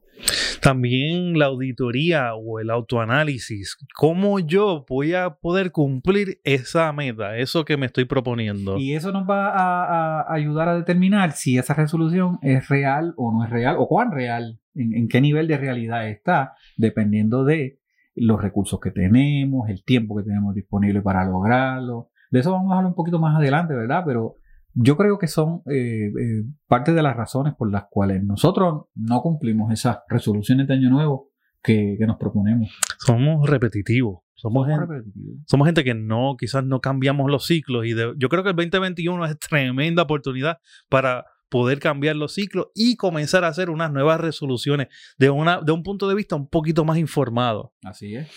También 0.61 1.37
la 1.37 1.45
auditoría 1.45 2.33
o 2.33 2.59
el 2.59 2.69
autoanálisis. 2.71 3.77
¿Cómo 3.95 4.39
yo 4.39 4.85
voy 4.89 5.13
a 5.13 5.29
poder 5.29 5.71
cumplir 5.71 6.41
esa 6.43 6.91
meta, 6.91 7.37
eso 7.37 7.63
que 7.63 7.77
me 7.77 7.85
estoy 7.85 8.05
proponiendo? 8.05 8.77
Y 8.77 8.93
eso 8.93 9.11
nos 9.11 9.29
va 9.29 9.49
a, 9.49 10.21
a 10.21 10.33
ayudar 10.33 10.67
a 10.69 10.75
determinar 10.75 11.31
si 11.33 11.57
esa 11.57 11.73
resolución 11.73 12.39
es 12.41 12.67
real 12.67 13.13
o 13.17 13.31
no 13.31 13.45
es 13.45 13.49
real, 13.49 13.77
o 13.79 13.87
cuán 13.87 14.11
real, 14.11 14.59
en, 14.77 14.93
en 14.93 15.07
qué 15.07 15.19
nivel 15.21 15.47
de 15.47 15.57
realidad 15.57 16.07
está, 16.09 16.53
dependiendo 16.77 17.43
de 17.43 17.79
los 18.15 18.41
recursos 18.41 18.79
que 18.79 18.91
tenemos, 18.91 19.69
el 19.69 19.83
tiempo 19.83 20.15
que 20.17 20.23
tenemos 20.23 20.55
disponible 20.55 21.01
para 21.01 21.23
lograrlo. 21.25 22.09
De 22.31 22.39
eso 22.39 22.51
vamos 22.51 22.71
a 22.71 22.77
hablar 22.77 22.89
un 22.89 22.95
poquito 22.95 23.19
más 23.19 23.35
adelante, 23.37 23.73
¿verdad? 23.75 24.03
Pero 24.05 24.35
yo 24.73 24.97
creo 24.97 25.17
que 25.17 25.27
son 25.27 25.61
eh, 25.71 26.07
eh, 26.07 26.43
parte 26.67 26.93
de 26.93 27.01
las 27.01 27.15
razones 27.15 27.53
por 27.55 27.71
las 27.71 27.85
cuales 27.89 28.23
nosotros 28.23 28.85
no 28.95 29.21
cumplimos 29.21 29.71
esas 29.71 29.99
resoluciones 30.09 30.67
de 30.67 30.73
año 30.75 30.89
nuevo 30.89 31.29
que, 31.63 31.95
que 31.99 32.05
nos 32.07 32.17
proponemos. 32.17 32.69
Somos 32.99 33.49
repetitivos. 33.49 34.19
Somos, 34.35 34.67
Somos 34.67 34.67
gen- 34.67 34.87
repetitivos. 34.87 35.37
somos 35.47 35.65
gente 35.67 35.83
que 35.83 35.95
no, 35.95 36.35
quizás 36.37 36.63
no 36.63 36.79
cambiamos 36.79 37.29
los 37.31 37.45
ciclos. 37.47 37.85
Y 37.87 37.93
de- 37.93 38.13
yo 38.17 38.29
creo 38.29 38.43
que 38.43 38.49
el 38.51 38.55
2021 38.55 39.25
es 39.25 39.39
tremenda 39.39 40.03
oportunidad 40.03 40.57
para 40.89 41.25
poder 41.49 41.79
cambiar 41.79 42.15
los 42.15 42.33
ciclos 42.33 42.67
y 42.75 42.95
comenzar 42.95 43.43
a 43.43 43.47
hacer 43.47 43.69
unas 43.69 43.91
nuevas 43.91 44.19
resoluciones 44.19 44.87
de, 45.17 45.29
una, 45.29 45.61
de 45.61 45.71
un 45.71 45.83
punto 45.83 46.07
de 46.07 46.15
vista 46.15 46.35
un 46.35 46.49
poquito 46.49 46.85
más 46.85 46.97
informado. 46.97 47.73
Así 47.83 48.15
es. 48.15 48.27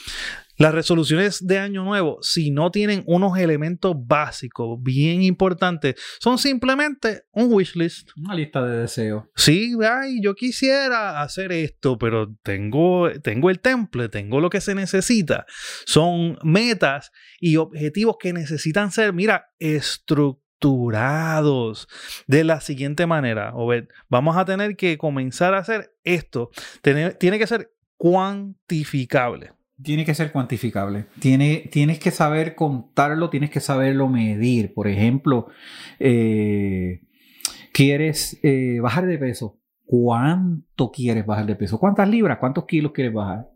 Las 0.61 0.75
resoluciones 0.75 1.47
de 1.47 1.59
año 1.59 1.85
nuevo, 1.85 2.19
si 2.21 2.51
no 2.51 2.71
tienen 2.71 3.03
unos 3.07 3.39
elementos 3.39 3.97
básicos 3.97 4.79
bien 4.83 5.23
importantes, 5.23 5.95
son 6.21 6.37
simplemente 6.37 7.23
un 7.33 7.51
wish 7.51 7.75
list. 7.77 8.11
Una 8.15 8.35
lista 8.35 8.63
de 8.63 8.81
deseos. 8.81 9.25
Sí, 9.35 9.73
ay, 9.83 10.21
yo 10.23 10.35
quisiera 10.35 11.23
hacer 11.23 11.51
esto, 11.53 11.97
pero 11.97 12.37
tengo, 12.43 13.09
tengo 13.23 13.49
el 13.49 13.61
temple, 13.61 14.11
tengo 14.11 14.39
lo 14.39 14.51
que 14.51 14.61
se 14.61 14.75
necesita. 14.75 15.47
Son 15.87 16.37
metas 16.43 17.11
y 17.41 17.57
objetivos 17.57 18.17
que 18.21 18.35
necesitan 18.35 18.93
ser, 18.93 19.15
mira, 19.15 19.47
estructurados 19.59 20.50
de 22.27 22.45
la 22.45 22.61
siguiente 22.61 23.07
manera. 23.07 23.53
Obed, 23.55 23.89
vamos 24.09 24.37
a 24.37 24.45
tener 24.45 24.77
que 24.77 24.99
comenzar 24.99 25.55
a 25.55 25.59
hacer 25.59 25.93
esto. 26.05 26.51
Tiene, 26.83 27.11
tiene 27.13 27.39
que 27.39 27.47
ser 27.47 27.73
cuantificable. 27.97 29.53
Tiene 29.83 30.05
que 30.05 30.15
ser 30.15 30.31
cuantificable. 30.31 31.07
Tiene, 31.21 31.69
tienes 31.73 31.99
que 31.99 32.11
saber 32.11 32.55
contarlo, 32.55 33.31
tienes 33.31 33.51
que 33.51 33.61
saberlo 33.61 34.09
medir. 34.09 34.75
Por 34.75 34.89
ejemplo, 34.89 35.47
eh, 35.99 37.01
quieres 37.73 38.39
eh, 38.43 38.79
bajar 38.81 39.07
de 39.07 39.19
peso. 39.19 39.59
¿Cuánto 39.87 40.91
quieres 40.93 41.25
bajar 41.25 41.47
de 41.47 41.57
peso? 41.57 41.79
¿Cuántas 41.79 42.09
libras? 42.09 42.39
¿Cuántos 42.39 42.67
kilos 42.67 42.93
quieres 42.93 43.13
bajar? 43.13 43.49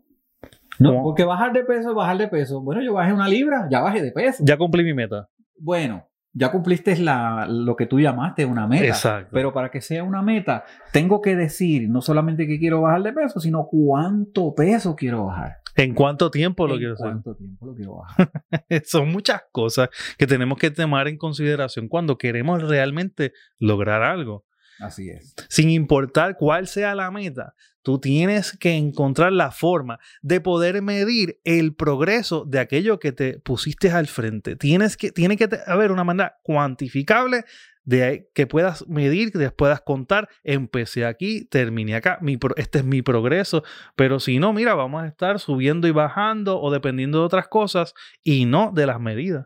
No, 0.79 1.03
porque 1.03 1.23
bajar 1.23 1.53
de 1.53 1.63
peso 1.63 1.89
es 1.89 1.95
bajar 1.95 2.17
de 2.17 2.27
peso. 2.27 2.61
Bueno, 2.61 2.81
yo 2.81 2.93
bajé 2.93 3.13
una 3.13 3.29
libra, 3.29 3.67
ya 3.71 3.79
bajé 3.79 4.01
de 4.01 4.11
peso. 4.11 4.43
Ya 4.45 4.57
cumplí 4.57 4.83
mi 4.83 4.93
meta. 4.93 5.29
Bueno, 5.57 6.05
ya 6.35 6.51
cumpliste 6.51 6.97
la, 6.97 7.47
lo 7.49 7.75
que 7.75 7.85
tú 7.85 7.99
llamaste 7.99 8.45
una 8.45 8.67
meta. 8.67 8.85
Exacto. 8.85 9.29
Pero 9.31 9.53
para 9.53 9.71
que 9.71 9.81
sea 9.81 10.03
una 10.03 10.21
meta, 10.21 10.65
tengo 10.91 11.21
que 11.21 11.35
decir 11.35 11.89
no 11.89 12.01
solamente 12.01 12.45
que 12.45 12.59
quiero 12.59 12.81
bajar 12.81 13.03
de 13.03 13.13
peso, 13.13 13.39
sino 13.39 13.67
cuánto 13.71 14.53
peso 14.53 14.95
quiero 14.95 15.25
bajar. 15.25 15.57
¿En 15.77 15.93
cuánto 15.93 16.31
tiempo 16.31 16.67
lo 16.67 16.73
¿En 16.73 16.79
quiero 16.79 16.93
hacer? 16.93 17.07
¿Cuánto 17.07 17.35
tiempo 17.35 17.65
lo 17.65 17.75
quiero 17.75 17.95
bajar? 17.95 18.31
Son 18.85 19.09
muchas 19.09 19.43
cosas 19.51 19.89
que 20.17 20.27
tenemos 20.27 20.57
que 20.57 20.71
tomar 20.71 21.07
en 21.07 21.17
consideración 21.17 21.87
cuando 21.87 22.17
queremos 22.17 22.61
realmente 22.63 23.31
lograr 23.57 24.03
algo. 24.03 24.44
Así 24.79 25.09
es. 25.09 25.33
Sin 25.49 25.69
importar 25.69 26.37
cuál 26.37 26.67
sea 26.67 26.95
la 26.95 27.11
meta, 27.11 27.53
tú 27.81 27.99
tienes 27.99 28.57
que 28.57 28.73
encontrar 28.73 29.31
la 29.31 29.51
forma 29.51 29.99
de 30.21 30.41
poder 30.41 30.81
medir 30.81 31.39
el 31.43 31.75
progreso 31.75 32.43
de 32.45 32.59
aquello 32.59 32.99
que 32.99 33.11
te 33.11 33.39
pusiste 33.39 33.91
al 33.91 34.07
frente. 34.07 34.55
Tienes 34.55 34.97
que, 34.97 35.11
tiene 35.11 35.37
que 35.37 35.47
haber 35.67 35.91
una 35.91 36.03
manera 36.03 36.37
cuantificable 36.43 37.45
de 37.83 38.29
que 38.33 38.47
puedas 38.47 38.87
medir, 38.87 39.31
que 39.31 39.51
puedas 39.51 39.81
contar. 39.81 40.27
Empecé 40.43 41.05
aquí, 41.05 41.45
terminé 41.45 41.95
acá, 41.95 42.19
este 42.57 42.79
es 42.79 42.85
mi 42.85 43.01
progreso. 43.01 43.63
Pero 43.95 44.19
si 44.19 44.39
no, 44.39 44.51
mira, 44.51 44.73
vamos 44.73 45.03
a 45.03 45.07
estar 45.07 45.39
subiendo 45.39 45.87
y 45.87 45.91
bajando 45.91 46.59
o 46.59 46.71
dependiendo 46.71 47.19
de 47.19 47.25
otras 47.25 47.47
cosas 47.47 47.93
y 48.23 48.45
no 48.45 48.71
de 48.73 48.87
las 48.87 48.99
medidas. 48.99 49.45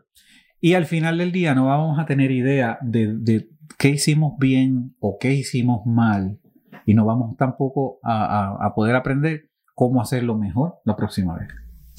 Y 0.60 0.74
al 0.74 0.86
final 0.86 1.18
del 1.18 1.32
día 1.32 1.54
no 1.54 1.66
vamos 1.66 1.98
a 1.98 2.06
tener 2.06 2.30
idea 2.30 2.78
de, 2.82 3.14
de 3.18 3.48
qué 3.78 3.88
hicimos 3.90 4.34
bien 4.38 4.94
o 5.00 5.16
qué 5.18 5.32
hicimos 5.32 5.86
mal. 5.86 6.38
Y 6.86 6.94
no 6.94 7.04
vamos 7.06 7.36
tampoco 7.36 7.98
a, 8.02 8.24
a- 8.56 8.66
a 8.66 8.74
poder 8.74 8.94
aprender 8.96 9.48
cómo 9.74 10.00
hacerlo 10.02 10.36
mejor 10.36 10.74
la 10.84 10.96
próxima 10.96 11.36
vez. 11.38 11.48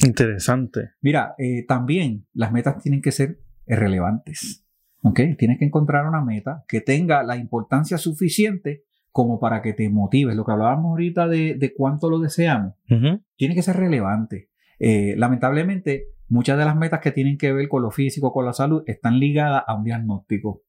Interesante. 0.06 0.92
Mira, 1.02 1.36
eh, 1.38 1.66
también 1.68 2.26
las 2.34 2.52
metas 2.52 2.82
tienen 2.82 3.02
que 3.02 3.12
ser 3.12 3.40
relevantes. 3.68 4.66
¿Ok? 5.04 5.20
Tienes 5.38 5.58
que 5.58 5.66
encontrar 5.66 6.08
una 6.08 6.24
meta 6.24 6.64
que 6.68 6.80
tenga 6.82 7.24
la 7.24 7.36
importancia 7.38 7.98
suficiente 7.98 8.84
como 9.12 9.40
para 9.40 9.62
que 9.64 9.74
te 9.74 9.90
motives. 9.90 10.36
Lo 10.36 10.46
que 10.46 10.52
hablábamos 10.52 10.92
ahorita 10.92 11.28
de, 11.28 11.56
de 11.56 11.74
cuánto 11.74 12.10
lo 12.10 12.20
deseamos, 12.20 12.76
tiene 13.36 13.56
que 13.56 13.62
ser 13.64 13.78
relevante. 13.78 14.50
Eh, 14.80 15.16
lamentablemente, 15.18 16.06
muchas 16.32 16.58
de 16.58 16.66
las 16.66 16.78
metas 16.78 17.02
que 17.02 17.12
tienen 17.12 17.38
que 17.38 17.52
ver 17.52 17.68
con 17.68 17.84
lo 17.84 17.92
físico, 17.92 18.32
con 18.32 18.46
la 18.46 18.54
salud, 18.54 18.84
están 18.88 19.20
ligadas 19.20 19.64
a 19.68 19.76
un 19.76 19.84
diagnóstico. 19.84 20.64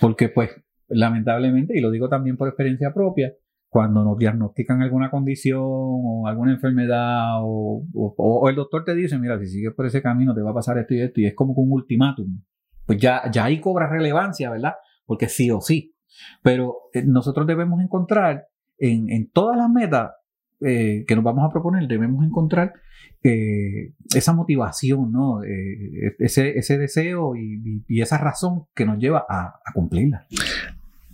Porque, 0.00 0.30
pues, 0.30 0.50
lamentablemente, 0.88 1.76
y 1.76 1.80
lo 1.80 1.90
digo 1.90 2.08
también 2.08 2.36
por 2.36 2.48
experiencia 2.48 2.92
propia, 2.94 3.32
cuando 3.68 4.02
nos 4.02 4.16
diagnostican 4.16 4.80
alguna 4.80 5.10
condición 5.10 5.60
o 5.62 6.26
alguna 6.26 6.52
enfermedad 6.52 7.40
o, 7.42 8.48
el 8.48 8.56
doctor 8.56 8.84
te 8.84 8.94
dice, 8.94 9.18
mira, 9.18 9.38
si 9.38 9.46
sigues 9.46 9.74
por 9.74 9.84
ese 9.84 10.00
camino 10.00 10.34
te 10.34 10.40
va 10.40 10.52
a 10.52 10.54
pasar 10.54 10.78
esto 10.78 10.94
y 10.94 11.02
esto, 11.02 11.20
y 11.20 11.26
es 11.26 11.34
como 11.34 11.52
un 11.52 11.72
ultimátum, 11.72 12.42
pues 12.86 12.98
ya, 12.98 13.30
ya 13.30 13.44
ahí 13.44 13.60
cobra 13.60 13.88
relevancia, 13.88 14.50
¿verdad? 14.50 14.74
Porque 15.04 15.28
sí 15.28 15.50
o 15.50 15.60
sí. 15.60 15.94
Pero 16.42 16.74
eh, 16.94 17.02
nosotros 17.04 17.46
debemos 17.46 17.82
encontrar 17.82 18.46
en, 18.78 19.10
en 19.10 19.30
todas 19.30 19.58
las 19.58 19.68
metas 19.68 20.12
eh, 20.60 21.04
que 21.06 21.14
nos 21.14 21.24
vamos 21.24 21.44
a 21.44 21.52
proponer, 21.52 21.86
debemos 21.86 22.24
encontrar 22.24 22.72
eh, 23.22 23.92
esa 24.14 24.32
motivación, 24.32 25.12
¿no? 25.12 25.42
Eh, 25.42 26.14
ese, 26.18 26.58
ese 26.58 26.78
deseo 26.78 27.34
y, 27.36 28.00
esa 28.00 28.18
razón 28.18 28.64
que 28.74 28.86
nos 28.86 28.98
lleva 28.98 29.24
a, 29.28 29.60
a 29.64 29.72
cumplirla. 29.74 30.26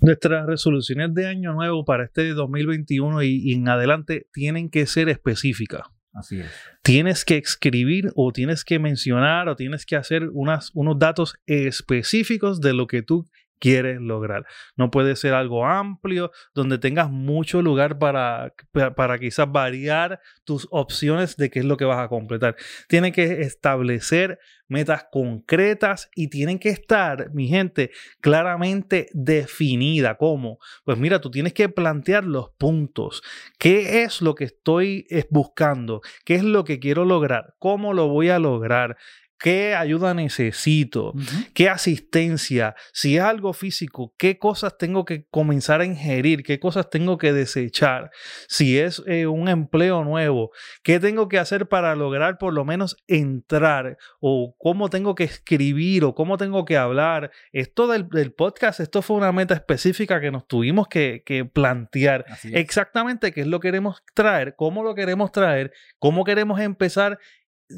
Nuestras 0.00 0.46
resoluciones 0.46 1.14
de 1.14 1.26
año 1.26 1.52
nuevo 1.54 1.84
para 1.84 2.04
este 2.04 2.28
2021 2.34 3.22
y, 3.22 3.40
y 3.42 3.54
en 3.54 3.68
adelante 3.68 4.26
tienen 4.32 4.68
que 4.68 4.86
ser 4.86 5.08
específicas. 5.08 5.82
Así 6.12 6.40
es. 6.40 6.46
Tienes 6.82 7.24
que 7.24 7.38
escribir 7.38 8.10
o 8.14 8.32
tienes 8.32 8.64
que 8.64 8.78
mencionar 8.78 9.48
o 9.48 9.56
tienes 9.56 9.86
que 9.86 9.96
hacer 9.96 10.28
unas, 10.32 10.70
unos 10.74 10.98
datos 10.98 11.36
específicos 11.46 12.60
de 12.60 12.74
lo 12.74 12.86
que 12.86 13.02
tú 13.02 13.26
quieres 13.62 14.00
lograr. 14.00 14.44
No 14.74 14.90
puede 14.90 15.14
ser 15.14 15.34
algo 15.34 15.64
amplio 15.64 16.32
donde 16.52 16.78
tengas 16.78 17.08
mucho 17.08 17.62
lugar 17.62 17.96
para, 17.96 18.54
para, 18.96 19.18
quizás 19.20 19.50
variar 19.52 20.20
tus 20.42 20.66
opciones 20.72 21.36
de 21.36 21.48
qué 21.48 21.60
es 21.60 21.64
lo 21.64 21.76
que 21.76 21.84
vas 21.84 22.00
a 22.00 22.08
completar. 22.08 22.56
Tiene 22.88 23.12
que 23.12 23.42
establecer 23.42 24.40
metas 24.66 25.06
concretas 25.12 26.10
y 26.16 26.28
tienen 26.28 26.58
que 26.58 26.70
estar, 26.70 27.30
mi 27.32 27.46
gente, 27.46 27.92
claramente 28.20 29.08
definida. 29.12 30.16
¿Cómo? 30.16 30.58
Pues 30.84 30.98
mira, 30.98 31.20
tú 31.20 31.30
tienes 31.30 31.52
que 31.52 31.68
plantear 31.68 32.24
los 32.24 32.50
puntos. 32.58 33.22
¿Qué 33.58 34.02
es 34.02 34.22
lo 34.22 34.34
que 34.34 34.44
estoy 34.44 35.06
buscando? 35.30 36.00
¿Qué 36.24 36.34
es 36.34 36.42
lo 36.42 36.64
que 36.64 36.80
quiero 36.80 37.04
lograr? 37.04 37.54
¿Cómo 37.60 37.92
lo 37.92 38.08
voy 38.08 38.30
a 38.30 38.40
lograr? 38.40 38.96
¿Qué 39.42 39.74
ayuda 39.74 40.14
necesito? 40.14 41.14
¿Qué 41.52 41.68
asistencia? 41.68 42.76
Si 42.92 43.16
es 43.16 43.24
algo 43.24 43.52
físico, 43.52 44.14
¿qué 44.16 44.38
cosas 44.38 44.78
tengo 44.78 45.04
que 45.04 45.26
comenzar 45.30 45.80
a 45.80 45.84
ingerir? 45.84 46.44
¿Qué 46.44 46.60
cosas 46.60 46.88
tengo 46.88 47.18
que 47.18 47.32
desechar? 47.32 48.12
Si 48.46 48.78
es 48.78 49.02
eh, 49.06 49.26
un 49.26 49.48
empleo 49.48 50.04
nuevo, 50.04 50.52
¿qué 50.84 51.00
tengo 51.00 51.28
que 51.28 51.40
hacer 51.40 51.66
para 51.66 51.96
lograr 51.96 52.38
por 52.38 52.52
lo 52.52 52.64
menos 52.64 52.96
entrar? 53.08 53.98
¿O 54.20 54.54
cómo 54.58 54.90
tengo 54.90 55.16
que 55.16 55.24
escribir? 55.24 56.04
¿O 56.04 56.14
cómo 56.14 56.36
tengo 56.36 56.64
que 56.64 56.76
hablar? 56.76 57.32
Esto 57.50 57.88
del, 57.88 58.08
del 58.10 58.32
podcast, 58.32 58.78
esto 58.78 59.02
fue 59.02 59.16
una 59.16 59.32
meta 59.32 59.54
específica 59.54 60.20
que 60.20 60.30
nos 60.30 60.46
tuvimos 60.46 60.86
que, 60.86 61.24
que 61.26 61.44
plantear. 61.44 62.26
Exactamente 62.44 63.32
qué 63.32 63.40
es 63.40 63.48
lo 63.48 63.58
que 63.58 63.72
queremos 63.72 64.02
traer, 64.12 64.54
cómo 64.54 64.82
lo 64.82 64.94
queremos 64.94 65.32
traer, 65.32 65.72
cómo 65.98 66.24
queremos 66.24 66.60
empezar 66.60 67.18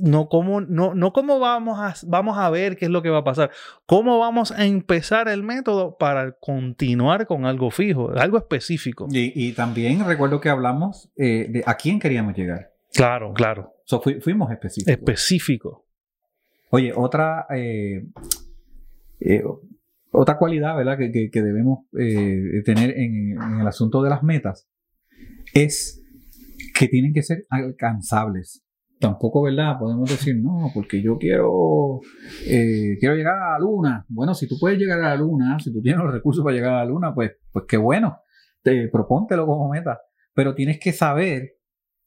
no 0.03 0.29
cómo, 0.29 0.61
no, 0.61 0.95
no 0.95 1.13
cómo 1.13 1.39
vamos 1.39 1.79
a, 1.79 1.95
vamos 2.07 2.37
a 2.39 2.51
ver 2.51 2.77
qué 2.77 2.87
es 2.87 2.91
lo 2.91 3.03
que 3.03 3.11
va 3.11 3.19
a 3.19 3.25
pasar, 3.25 3.51
cómo 3.87 4.19
vamos 4.19 4.51
a 4.53 4.65
empezar 4.65 5.29
el 5.29 5.43
método 5.43 5.97
para 5.99 6.33
continuar 6.33 7.27
con 7.27 7.45
algo 7.47 7.71
fijo, 7.71 8.11
algo 8.17 8.39
específico. 8.39 9.07
Y, 9.11 9.33
y 9.49 9.53
también 9.53 10.05
recuerdo 10.07 10.41
que 10.41 10.49
hablamos 10.49 11.11
eh, 11.17 11.47
de 11.51 11.63
a 11.67 11.75
quién 11.77 11.99
queríamos 12.01 12.35
llegar. 12.37 12.71
Claro, 12.93 13.33
claro, 13.35 13.73
So, 13.87 14.01
fui- 14.01 14.21
fuimos 14.21 14.51
específicos. 14.51 14.93
específico. 14.99 15.87
Oye, 16.71 16.93
otra, 16.97 17.47
eh, 17.55 18.05
eh, 19.21 19.43
otra 20.11 20.39
cualidad 20.39 20.77
¿verdad? 20.77 20.97
que, 20.99 21.11
que- 21.13 21.31
que 21.31 21.43
debemos 21.43 21.81
eh, 21.99 22.63
tener 22.65 22.91
en, 22.99 23.33
en 23.41 23.61
el 23.61 23.67
asunto 23.67 24.03
de 24.03 24.11
las 24.11 24.23
metas 24.23 24.67
es 25.53 26.01
que 26.75 26.89
tienen 26.89 27.13
que 27.13 27.23
ser 27.23 27.47
alcanzables. 27.51 28.63
Tampoco, 29.05 29.43
¿verdad? 29.43 29.79
Podemos 29.79 30.09
decir, 30.09 30.35
no, 30.43 30.71
porque 30.73 31.03
yo 31.03 31.19
quiero, 31.19 32.01
eh, 32.47 32.97
quiero 32.99 33.15
llegar 33.15 33.35
a 33.35 33.51
la 33.53 33.59
luna. 33.59 34.07
Bueno, 34.09 34.33
si 34.33 34.49
tú 34.49 34.57
puedes 34.59 34.79
llegar 34.79 34.99
a 35.01 35.11
la 35.11 35.17
luna, 35.17 35.59
si 35.59 35.71
tú 35.71 35.83
tienes 35.83 36.03
los 36.03 36.11
recursos 36.11 36.43
para 36.43 36.57
llegar 36.57 36.73
a 36.73 36.79
la 36.79 36.85
luna, 36.87 37.15
pues, 37.15 37.33
pues 37.53 37.67
qué 37.69 37.77
bueno. 37.77 38.21
Te, 38.63 38.89
propóntelo 38.89 39.45
como 39.45 39.69
meta. 39.69 40.01
Pero 40.33 40.55
tienes 40.55 40.79
que 40.81 40.93
saber 40.95 41.51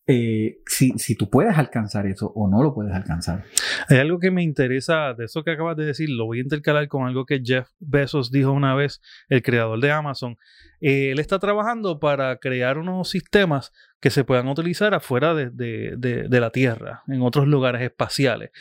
eh, 0.10 0.60
si, 0.66 0.92
si 0.98 1.16
tú 1.16 1.30
puedes 1.30 1.58
alcanzar 1.58 2.08
eso 2.08 2.32
o 2.34 2.48
no 2.50 2.64
lo 2.64 2.74
puedes 2.74 2.94
alcanzar. 2.94 3.44
Hay 3.90 3.98
algo 3.98 4.20
que 4.20 4.32
me 4.32 4.42
interesa 4.42 5.14
de 5.14 5.26
eso 5.26 5.44
que 5.44 5.52
acabas 5.52 5.76
de 5.76 5.86
decir, 5.86 6.10
lo 6.10 6.26
voy 6.26 6.40
a 6.40 6.44
intercalar 6.44 6.88
con 6.88 7.06
algo 7.08 7.26
que 7.26 7.42
Jeff 7.44 7.68
Bezos 7.80 8.32
dijo 8.32 8.52
una 8.52 8.74
vez, 8.74 9.02
el 9.28 9.42
creador 9.44 9.82
de 9.82 9.92
Amazon. 9.92 10.38
Eh, 10.80 11.12
él 11.12 11.20
está 11.20 11.40
trabajando 11.40 12.00
para 12.00 12.38
crear 12.38 12.78
unos 12.78 13.10
sistemas 13.10 13.74
que 14.00 14.10
se 14.12 14.24
puedan 14.24 14.48
utilizar 14.48 14.94
afuera 14.94 15.34
de, 15.34 15.50
de- 15.50 15.96
de- 15.98 16.30
de 16.30 16.40
la 16.40 16.52
Tierra, 16.52 17.02
en 17.08 17.22
otros 17.24 17.48
lugares 17.48 17.82
espaciales. 17.82 18.52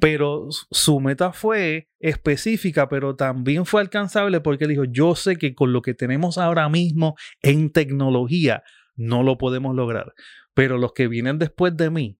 Pero 0.00 0.48
su- 0.50 1.00
meta 1.00 1.32
fue 1.32 1.88
específica, 2.00 2.88
pero 2.88 3.14
también 3.14 3.64
fue 3.66 3.80
alcanzable 3.80 4.40
porque 4.40 4.66
dijo, 4.66 4.84
yo 4.84 5.14
sé 5.14 5.36
que 5.36 5.54
con 5.54 5.72
lo 5.72 5.82
que 5.82 5.94
tenemos 5.94 6.38
ahora 6.38 6.68
mismo 6.68 7.14
en 7.42 7.70
tecnología 7.70 8.62
no 8.96 9.22
lo 9.22 9.36
podemos 9.36 9.76
lograr, 9.76 10.14
pero 10.56 10.78
los 10.78 10.94
que 10.94 11.06
vienen 11.06 11.38
después 11.38 11.76
de 11.76 11.90
mí 11.90 12.18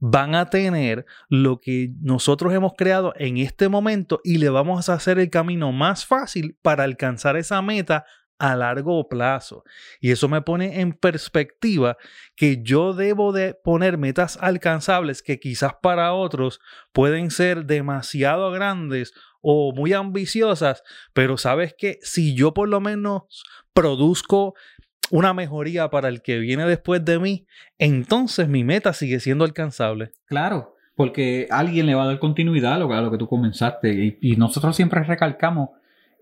van 0.00 0.34
a 0.34 0.50
tener 0.50 1.06
lo 1.28 1.60
que 1.60 1.92
nosotros 2.00 2.52
hemos 2.52 2.72
creado 2.76 3.14
en 3.16 3.36
este 3.36 3.68
momento 3.68 4.20
y 4.24 4.38
le 4.38 4.48
vamos 4.48 4.88
a 4.88 4.94
hacer 4.94 5.20
el 5.20 5.30
camino 5.30 5.70
más 5.70 6.04
fácil 6.04 6.58
para 6.62 6.82
alcanzar 6.82 7.36
esa 7.36 7.62
meta 7.62 8.04
a 8.40 8.56
largo 8.56 9.08
plazo. 9.08 9.62
Y 10.00 10.10
eso 10.10 10.28
me 10.28 10.42
pone 10.42 10.80
en 10.80 10.94
perspectiva 10.94 11.96
que 12.34 12.60
yo 12.60 12.92
debo 12.92 13.32
de 13.32 13.54
poner 13.54 13.98
metas 13.98 14.36
alcanzables 14.40 15.22
que 15.22 15.38
quizás 15.38 15.74
para 15.80 16.12
otros 16.12 16.60
pueden 16.92 17.30
ser 17.30 17.66
demasiado 17.66 18.50
grandes 18.50 19.14
o 19.40 19.72
muy 19.72 19.92
ambiciosas, 19.92 20.82
pero 21.12 21.38
sabes 21.38 21.72
que 21.78 22.00
si 22.02 22.34
yo 22.34 22.52
por 22.52 22.68
lo 22.68 22.80
menos 22.80 23.44
produzco 23.72 24.54
una 25.10 25.34
mejoría 25.34 25.88
para 25.90 26.08
el 26.08 26.22
que 26.22 26.38
viene 26.38 26.64
después 26.64 27.04
de 27.04 27.18
mí, 27.18 27.46
entonces 27.78 28.48
mi 28.48 28.64
meta 28.64 28.92
sigue 28.92 29.20
siendo 29.20 29.44
alcanzable. 29.44 30.12
Claro, 30.26 30.74
porque 30.94 31.46
alguien 31.50 31.86
le 31.86 31.94
va 31.94 32.04
a 32.04 32.06
dar 32.06 32.18
continuidad 32.18 32.74
a 32.74 32.78
lo, 32.78 33.10
que 33.10 33.18
tú 33.18 33.28
comenzaste 33.28 34.18
y, 34.20 34.36
nosotros 34.36 34.74
siempre 34.74 35.02
recalcamos 35.02 35.70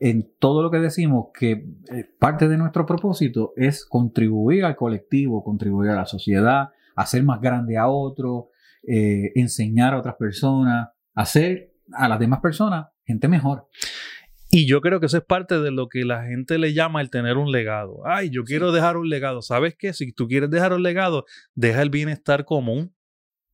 en 0.01 0.29
todo 0.39 0.63
lo 0.63 0.71
que 0.71 0.79
decimos 0.79 1.29
que 1.33 1.53
eh, 1.53 2.05
parte 2.19 2.49
de 2.49 2.59
nuestro 2.59 2.85
propósito 2.85 3.53
es 3.57 3.87
contribuir 3.87 4.65
al 4.65 4.77
colectivo, 4.77 5.45
contribuir 5.45 5.91
a 5.91 5.97
la 5.97 6.07
sociedad, 6.07 6.71
hacer 6.97 7.23
más 7.23 7.41
grande 7.41 7.79
a 7.79 7.89
otro, 7.89 8.51
eh, 8.87 9.33
enseñar 9.37 9.95
a 9.95 9.99
otras 9.99 10.17
personas, 10.17 10.89
hacer 11.15 11.73
a 11.93 12.09
las 12.09 12.19
demás 12.19 12.41
personas 12.41 12.87
gente 13.05 13.29
mejor. 13.29 13.69
Y 14.55 14.67
yo 14.67 14.81
creo 14.81 15.01
que 15.01 15.07
eso 15.07 15.17
es 15.17 15.25
parte 15.25 15.59
de 15.59 15.73
lo 15.73 15.89
que 15.89 16.05
la 16.05 16.27
gente 16.27 16.59
le 16.59 16.73
llama 16.75 17.01
el 17.01 17.11
tener 17.11 17.39
un 17.39 17.51
legado. 17.51 18.03
Ay, 18.05 18.31
yo 18.31 18.45
quiero 18.45 18.71
dejar 18.71 18.97
un 18.97 19.09
legado. 19.09 19.43
¿Sabes 19.43 19.75
qué? 19.77 19.93
Si 19.93 20.13
tú 20.13 20.29
quieres 20.29 20.49
dejar 20.49 20.73
un 20.73 20.85
legado, 20.85 21.25
deja 21.57 21.83
el 21.83 21.91
bienestar 21.91 22.45
común. 22.45 22.95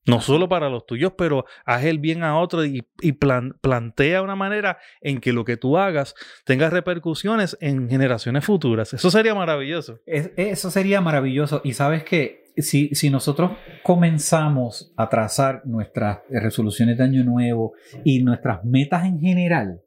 No 0.05 0.21
solo 0.21 0.47
para 0.51 0.69
los 0.69 0.85
tuyos, 0.85 1.15
pero 1.17 1.47
haz 1.65 1.85
el 1.85 2.01
bien 2.01 2.23
a 2.23 2.39
otros 2.39 2.67
y, 2.67 2.83
plantea 3.13 4.21
una 4.21 4.37
manera 4.37 4.77
en 5.01 5.21
que 5.21 5.33
lo 5.33 5.47
que 5.47 5.57
tú 5.57 5.79
hagas 5.79 6.15
tenga 6.45 6.69
repercusiones 6.69 7.57
en 7.63 7.89
generaciones 7.89 8.45
futuras. 8.45 8.93
Eso 8.93 9.11
sería 9.11 9.35
maravilloso. 9.35 10.01
eso 10.05 10.71
sería 10.71 11.01
maravilloso. 11.01 11.63
Y 11.65 11.73
sabes 11.73 12.05
que 12.05 12.53
si, 12.59 12.95
si 12.95 13.09
nosotros 13.09 13.53
comenzamos 13.83 14.93
a 14.99 15.09
trazar 15.09 15.63
nuestras 15.65 16.19
resoluciones 16.29 16.99
de 16.99 17.05
año 17.05 17.25
nuevo 17.25 17.73
y 18.05 18.23
nuestras 18.23 18.65
metas 18.67 19.07
en 19.07 19.19
general, 19.19 19.81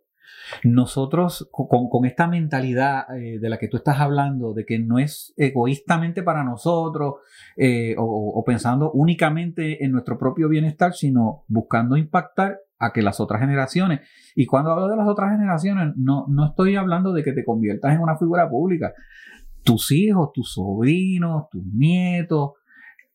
nosotros 0.63 1.47
con, 1.51 2.05
esta 2.05 2.27
mentalidad 2.27 3.05
eh, 3.15 3.39
de 3.39 3.49
la 3.49 3.57
que 3.57 3.67
tú 3.67 3.77
estás 3.77 3.99
hablando, 3.99 4.53
de 4.53 4.65
que 4.65 4.79
no 4.79 4.99
es 4.99 5.33
egoístamente 5.37 6.23
para 6.23 6.43
nosotros 6.43 7.15
eh, 7.57 7.95
o, 7.97 8.43
pensando 8.45 8.91
únicamente 8.91 9.83
en 9.83 9.91
nuestro 9.91 10.17
propio 10.17 10.49
bienestar, 10.49 10.93
sino 10.93 11.43
buscando 11.47 11.97
impactar 11.97 12.59
a 12.79 12.91
que 12.91 13.01
las 13.01 13.19
otras 13.19 13.39
generaciones, 13.39 14.01
y 14.35 14.45
cuando 14.45 14.71
hablo 14.71 14.89
de 14.89 14.97
las 14.97 15.07
otras 15.07 15.31
generaciones, 15.31 15.93
no, 15.95 16.25
no 16.27 16.47
estoy 16.47 16.75
hablando 16.75 17.13
de 17.13 17.23
que 17.23 17.31
te 17.31 17.45
conviertas 17.45 17.93
en 17.93 18.01
una 18.01 18.17
figura 18.17 18.49
pública, 18.49 18.93
tus 19.63 19.91
hijos, 19.91 20.31
tus 20.33 20.51
sobrinos, 20.51 21.49
tus 21.49 21.65
nietos, 21.65 22.51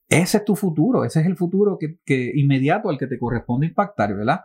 ese 0.08 0.38
es 0.38 0.44
tu 0.44 0.56
futuro, 0.56 1.04
ese 1.04 1.20
es 1.20 1.26
el 1.26 1.37
futuro 1.37 1.76
que, 1.78 1.99
que 2.04 2.32
inmediato 2.35 2.88
al 2.88 2.97
que 2.97 3.06
te 3.06 3.18
corresponde 3.18 3.66
impactar, 3.66 4.14
¿verdad? 4.14 4.40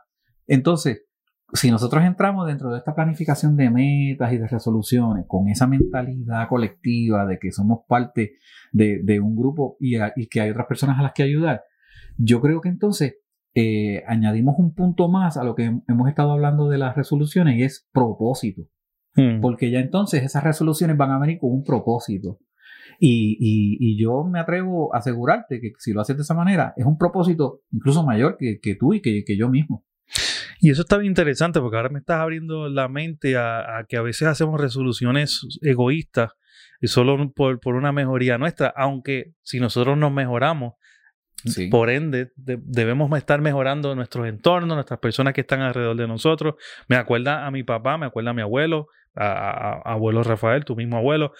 Entonces, 0.45 1.05
si 1.53 1.69
nosotros 1.69 2.03
entramos 2.03 2.47
dentro 2.47 2.71
de 2.71 2.79
esta 2.79 2.95
planificación 2.95 3.55
de 3.55 3.69
metas 3.69 4.33
y 4.33 4.37
de 4.37 4.47
resoluciones 4.47 5.25
con 5.27 5.47
esa 5.49 5.67
mentalidad 5.67 6.47
colectiva 6.49 7.25
de 7.25 7.37
que 7.37 7.51
somos 7.51 7.81
parte 7.87 8.33
de, 8.71 9.19
un 9.19 9.35
grupo 9.35 9.77
y, 9.79 9.97
que 10.27 10.41
hay 10.41 10.49
otras 10.49 10.65
personas 10.65 10.99
a 10.99 11.03
las 11.03 11.13
que 11.13 11.23
ayudar, 11.23 11.61
yo 12.17 12.41
creo 12.41 12.59
que 12.59 12.69
entonces 12.69 13.17
eh, 13.53 14.03
añadimos 14.07 14.55
un 14.57 14.73
punto 14.73 15.09
más 15.09 15.37
a 15.37 15.43
lo 15.43 15.53
que 15.53 15.65
hemos 15.87 16.09
estado 16.09 16.31
hablando 16.31 16.69
de 16.69 16.79
las 16.79 16.95
resoluciones 16.95 17.57
y 17.57 17.63
es 17.63 17.87
propósito. 17.93 18.63
Hmm. 19.15 19.41
Porque 19.41 19.69
ya 19.69 19.79
entonces 19.79 20.23
esas 20.23 20.43
resoluciones 20.43 20.97
van 20.97 21.11
a 21.11 21.19
venir 21.19 21.37
con 21.39 21.51
un 21.51 21.63
propósito. 21.63 22.39
Y, 22.99 23.97
yo 24.01 24.23
me 24.23 24.39
atrevo 24.39 24.93
a 24.93 24.99
asegurarte 24.99 25.59
que 25.59 25.71
si 25.77 25.93
lo 25.93 26.01
haces 26.01 26.15
de 26.15 26.23
esa 26.23 26.33
manera, 26.33 26.73
es 26.77 26.85
un 26.85 26.97
propósito 26.97 27.61
incluso 27.71 28.03
mayor 28.03 28.37
que, 28.37 28.75
tú 28.75 28.93
y 28.93 29.01
que, 29.01 29.23
que 29.25 29.37
yo 29.37 29.49
mismo. 29.49 29.85
Y 30.63 30.69
eso 30.69 30.83
está 30.83 30.97
bien 30.97 31.11
interesante 31.11 31.59
porque 31.59 31.75
ahora 31.75 31.89
me 31.89 31.99
estás 31.99 32.21
abriendo 32.21 32.69
la 32.69 32.87
mente 32.87 33.35
a, 33.35 33.85
que 33.89 33.97
a 33.97 34.01
veces 34.01 34.29
hacemos 34.29 34.61
resoluciones 34.61 35.45
egoístas 35.61 36.31
y 36.79 36.87
solo 36.87 37.33
por, 37.33 37.59
una 37.65 37.91
mejoría 37.91 38.37
nuestra, 38.37 38.73
aunque 38.73 39.33
si 39.41 39.59
nosotros 39.59 39.97
nos 39.97 40.13
mejoramos, 40.13 40.75
por 41.69 41.89
ende 41.89 42.31
debemos 42.37 43.11
estar 43.17 43.41
mejorando 43.41 43.93
nuestros 43.93 44.25
entornos, 44.25 44.77
nuestras 44.77 45.01
personas 45.01 45.33
que 45.33 45.41
están 45.41 45.59
alrededor 45.59 45.97
de 45.97 46.07
nosotros. 46.07 46.55
Me 46.87 46.95
acuerda 46.95 47.45
a 47.45 47.51
mi 47.51 47.63
papá, 47.63 47.97
me 47.97 48.05
acuerda 48.05 48.29
a 48.29 48.33
mi 48.33 48.41
abuelo, 48.41 48.87
a, 49.15 49.81
abuelo 49.83 50.23
Rafael, 50.23 50.63
tu 50.63 50.77
mismo 50.77 50.95
abuelo, 50.95 51.33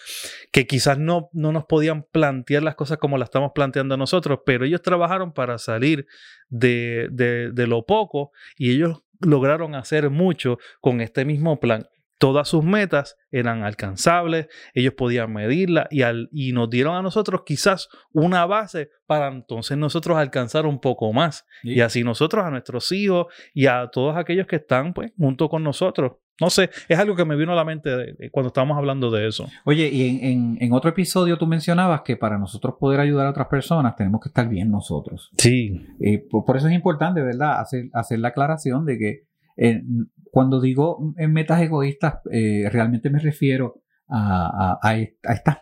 que 0.52 0.68
quizás 0.68 0.98
no, 0.98 1.30
no 1.32 1.54
nos 1.54 1.64
podían 1.64 2.04
plantear 2.04 2.64
las 2.64 2.76
cosas 2.76 2.98
como 2.98 3.18
las 3.18 3.28
estamos 3.28 3.54
planteando 3.56 3.96
nosotros, 3.96 4.40
pero 4.46 4.66
ellos 4.66 4.82
trabajaron 4.82 5.32
para 5.32 5.58
salir 5.58 6.08
de, 6.50 7.08
de, 7.12 7.68
lo 7.68 7.86
poco 7.86 8.32
y 8.58 8.72
ellos 8.72 9.04
lograron 9.24 9.76
hacer 9.76 10.10
mucho 10.10 10.58
con 10.82 11.02
este 11.02 11.26
mismo 11.26 11.60
plan. 11.60 11.88
Todas 12.24 12.48
sus 12.48 12.64
metas 12.64 13.18
eran 13.32 13.64
alcanzables, 13.64 14.48
ellos 14.74 14.94
podían 14.94 15.34
medirla 15.34 15.88
y, 15.92 16.04
al, 16.04 16.30
y 16.32 16.54
nos 16.54 16.70
dieron 16.70 16.96
a 16.96 17.02
nosotros 17.02 17.42
quizás 17.46 17.90
una 18.14 18.46
base 18.46 18.92
para 19.06 19.28
entonces 19.28 19.78
nosotros 19.78 20.18
alcanzar 20.18 20.66
un 20.66 20.80
poco 20.80 21.12
más. 21.12 21.46
Y 21.64 21.82
así 21.82 22.02
nosotros 22.02 22.46
a 22.46 22.50
nuestros 22.50 22.90
hijos 22.94 23.26
y 23.54 23.66
a 23.66 23.90
todos 23.92 24.16
aquellos 24.16 24.48
que 24.48 24.56
están 24.56 24.94
pues, 24.94 25.12
junto 25.18 25.50
con 25.50 25.66
nosotros 25.66 26.14
no 26.42 26.50
sé, 26.50 26.72
es 26.88 26.98
algo 26.98 27.16
que 27.16 27.26
me 27.26 27.36
vino 27.36 27.52
a 27.52 27.56
la 27.56 27.64
mente 27.64 27.92
cuando 28.32 28.48
estábamos 28.48 28.78
hablando 28.78 29.12
de 29.12 29.28
eso. 29.28 29.48
Oye, 29.66 29.88
y 29.88 30.32
en, 30.60 30.74
otro 30.74 30.90
episodio 30.90 31.38
tú 31.38 31.46
mencionabas 31.46 32.02
que 32.02 32.18
para 32.18 32.40
nosotros 32.40 32.76
poder 32.80 33.00
ayudar 33.00 33.28
a 33.28 33.30
otras 33.30 33.48
personas 33.48 33.96
tenemos 33.96 34.20
que 34.20 34.30
estar 34.30 34.50
bien 34.50 34.72
nosotros. 34.72 35.30
Sí. 35.38 35.86
Eh, 36.00 36.26
por, 36.30 36.58
eso 36.58 36.68
es 36.68 36.74
importante, 36.74 37.22
¿verdad? 37.22 37.60
Hacer, 37.60 37.90
hacer 37.94 38.20
la 38.20 38.30
aclaración 38.30 38.86
de 38.86 38.98
que 38.98 39.28
eh, 39.58 39.84
cuando 40.32 40.62
digo 40.62 41.14
metas 41.30 41.62
egoístas, 41.62 42.16
eh, 42.32 42.70
realmente 42.72 43.10
me 43.10 43.20
refiero 43.20 43.82
a, 44.10 44.96
estas 45.24 45.58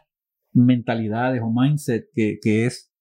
mentalidades 0.53 1.41
o 1.41 1.51
mindset 1.51 2.07
que, 2.13 2.65
es 2.65 2.91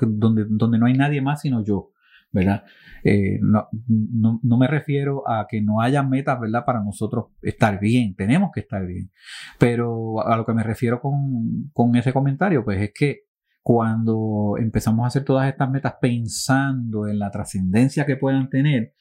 donde, 0.00 0.46
donde 0.48 0.78
no 0.78 0.86
hay 0.86 0.94
nadie 0.94 1.20
más 1.20 1.40
sino 1.40 1.64
yo. 1.64 1.92
¿verdad? 2.36 2.64
Eh, 3.02 3.38
no, 3.40 3.68
no, 3.88 4.56
me 4.58 4.66
refiero 4.66 5.28
a 5.28 5.46
que 5.48 5.62
no 5.62 5.80
haya 5.80 6.02
metas, 6.02 6.38
¿verdad? 6.38 6.64
Para 6.64 6.82
nosotros 6.82 7.26
estar 7.40 7.80
bien, 7.80 8.14
tenemos 8.14 8.50
que 8.52 8.60
estar 8.60 8.84
bien. 8.84 9.10
Pero 9.58 10.26
a 10.26 10.36
lo 10.36 10.44
que 10.44 10.52
me 10.52 10.62
refiero 10.62 11.00
con, 11.00 11.96
ese 11.96 12.12
comentario, 12.12 12.64
pues 12.64 12.80
es 12.80 12.92
que 12.94 13.20
cuando 13.62 14.56
empezamos 14.58 15.04
a 15.04 15.08
hacer 15.08 15.24
todas 15.24 15.48
estas 15.48 15.70
metas 15.70 15.94
pensando 16.00 17.08
en 17.08 17.18
la 17.18 17.30
trascendencia 17.30 18.04
que 18.04 18.16
puedan 18.16 18.50
tener, 18.50 18.92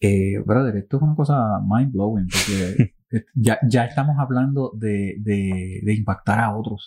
eh, 0.00 0.38
brother, 0.44 0.76
esto 0.76 0.96
es 0.98 1.02
una 1.02 1.14
cosa 1.14 1.60
mind 1.68 1.92
blowing, 1.92 2.26
porque 2.28 2.94
ya, 3.34 3.58
ya 3.68 3.84
estamos 3.84 4.16
hablando 4.18 4.72
de, 4.74 5.16
de 5.18 5.94
impactar 5.94 6.40
a 6.40 6.56
otros. 6.56 6.86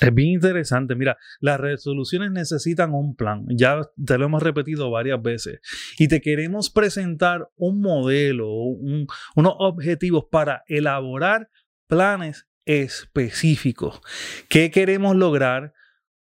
Es 0.00 0.14
bien 0.14 0.30
interesante. 0.30 0.94
Mira, 0.94 1.18
las 1.40 1.60
resoluciones 1.60 2.30
necesitan 2.32 2.94
un 2.94 3.14
plan. 3.14 3.44
Ya 3.48 3.82
te 4.04 4.18
lo 4.18 4.24
hemos 4.24 4.42
repetido 4.42 4.90
varias 4.90 5.20
veces. 5.20 5.60
Y 5.98 6.08
te 6.08 6.20
queremos 6.20 6.70
presentar 6.70 7.50
un 7.56 7.80
modelo, 7.80 8.48
unos 8.50 9.54
objetivos 9.58 10.24
para 10.30 10.64
elaborar 10.66 11.50
planes 11.86 12.48
específicos. 12.64 14.00
¿Qué 14.48 14.70
queremos 14.70 15.14
lograr? 15.14 15.74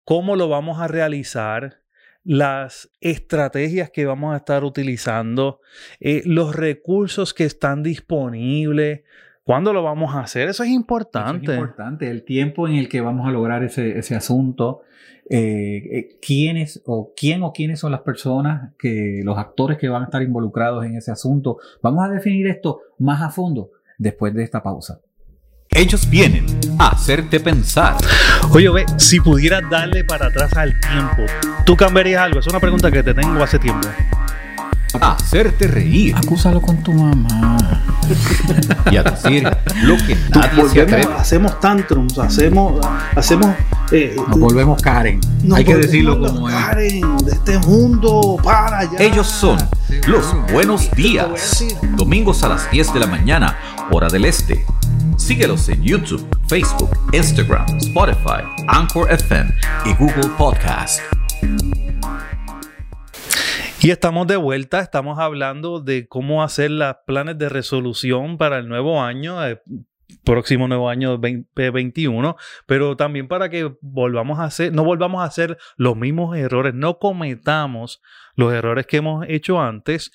¿Cómo 0.03 0.35
lo 0.35 0.47
vamos 0.47 0.79
a 0.79 0.87
realizar? 0.87 1.84
Las 2.25 2.89
estrategias 2.99 3.91
que 3.91 4.05
vamos 4.05 4.33
a 4.33 4.37
estar 4.37 4.63
utilizando, 4.63 5.61
eh, 5.99 6.23
los 6.25 6.55
recursos 6.55 7.33
que 7.33 7.45
están 7.45 7.83
disponibles, 7.83 9.03
¿Cuándo 9.45 9.73
lo 9.73 9.83
vamos 9.83 10.15
a 10.15 10.21
hacer? 10.21 10.49
Eso 10.49 10.63
es 10.63 10.71
importante. 10.71 11.51
es 11.51 11.59
importante, 11.59 12.09
el 12.09 12.23
tiempo 12.23 12.67
en 12.67 12.77
el 12.77 12.89
que 12.89 12.99
vamos 12.99 13.27
a 13.27 13.31
lograr 13.31 13.63
ese, 13.63 14.15
asunto. 14.15 14.81
Eh, 15.29 15.83
eh, 15.91 16.19
quiénes 16.19 16.81
o 16.85 17.13
quién 17.15 17.43
o 17.43 17.53
quiénes 17.53 17.79
son 17.79 17.91
las 17.91 18.01
personas 18.01 18.73
que 18.79 19.21
los 19.23 19.37
actores 19.37 19.77
que 19.77 19.87
van 19.87 20.01
a 20.01 20.05
estar 20.05 20.23
involucrados 20.23 20.83
en 20.83 20.95
ese 20.95 21.11
asunto. 21.11 21.59
Vamos 21.83 22.03
a 22.03 22.09
definir 22.09 22.47
esto 22.47 22.81
más 22.97 23.21
a 23.21 23.29
fondo 23.29 23.69
después 23.99 24.33
de 24.33 24.43
esta 24.43 24.63
pausa. 24.63 24.99
Ellos 25.75 26.09
vienen 26.09 26.45
a 26.79 26.87
hacerte 26.87 27.41
pensar. 27.41 27.97
Oye, 28.51 28.69
ve, 28.69 28.85
si 28.97 29.19
pudieras 29.19 29.61
darle 29.69 30.05
para 30.05 30.27
atrás 30.27 30.53
al 30.53 30.79
tiempo, 30.79 31.23
¿tú 31.65 31.75
cambiarías 31.75 32.21
algo? 32.21 32.39
Es 32.39 32.47
una 32.47 32.61
pregunta 32.61 32.89
que 32.89 33.03
te 33.03 33.13
tengo 33.13 33.43
hace 33.43 33.59
tiempo 33.59 33.87
hacerte 35.01 35.67
reír. 35.67 36.15
Acúsalo 36.15 36.61
con 36.61 36.81
tu 36.83 36.93
mamá. 36.93 37.57
y 38.91 38.97
a 38.97 39.03
decir 39.03 39.43
lo 39.83 39.97
que 39.97 40.17
nadie 40.33 40.69
se 40.69 40.81
atreve. 40.81 41.13
Hacemos 41.17 41.59
tantrums, 41.59 42.17
hacemos, 42.19 42.85
hacemos. 43.15 43.55
Eh, 43.91 44.15
nos 44.27 44.39
volvemos 44.39 44.81
Karen. 44.81 45.19
Hay 45.53 45.63
que 45.63 45.75
decirlo 45.75 46.19
como 46.19 46.47
Karen 46.47 47.17
de 47.17 47.31
este 47.31 47.59
mundo 47.59 48.37
para 48.43 48.79
allá. 48.79 48.97
Ellos 48.99 49.27
son 49.27 49.57
los 50.07 50.33
buenos 50.51 50.91
días. 50.91 51.65
Domingos 51.95 52.43
a 52.43 52.49
las 52.49 52.69
10 52.71 52.93
de 52.93 52.99
la 52.99 53.07
mañana, 53.07 53.57
hora 53.91 54.07
del 54.07 54.25
este. 54.25 54.65
Síguelos 55.17 55.69
en 55.69 55.81
YouTube, 55.81 56.25
Facebook, 56.47 56.89
Instagram, 57.13 57.65
Spotify, 57.77 58.43
Anchor 58.67 59.11
FM 59.11 59.49
y 59.85 59.93
Google 59.95 60.29
Podcast. 60.37 61.01
Y 63.81 63.91
estamos 63.91 64.27
de 64.27 64.35
vuelta, 64.35 64.81
estamos 64.81 65.17
hablando 65.19 65.79
de 65.79 66.07
cómo 66.07 66.43
hacer 66.43 66.71
los 66.71 66.95
planes 67.05 67.37
de 67.37 67.49
resolución 67.49 68.37
para 68.37 68.57
el 68.57 68.67
nuevo 68.67 69.01
año, 69.01 69.45
eh, 69.45 69.61
próximo 70.25 70.67
nuevo 70.67 70.89
año 70.89 71.11
2021, 71.17 72.35
pero 72.65 72.97
también 72.97 73.27
para 73.29 73.49
que 73.49 73.73
volvamos 73.79 74.39
a 74.39 74.45
hacer, 74.45 74.73
no 74.73 74.83
volvamos 74.83 75.21
a 75.21 75.25
hacer 75.25 75.57
los 75.77 75.95
mismos 75.95 76.35
errores, 76.35 76.73
no 76.73 76.99
cometamos 76.99 78.01
los 78.35 78.53
errores 78.53 78.85
que 78.85 78.97
hemos 78.97 79.25
hecho 79.29 79.61
antes 79.61 80.11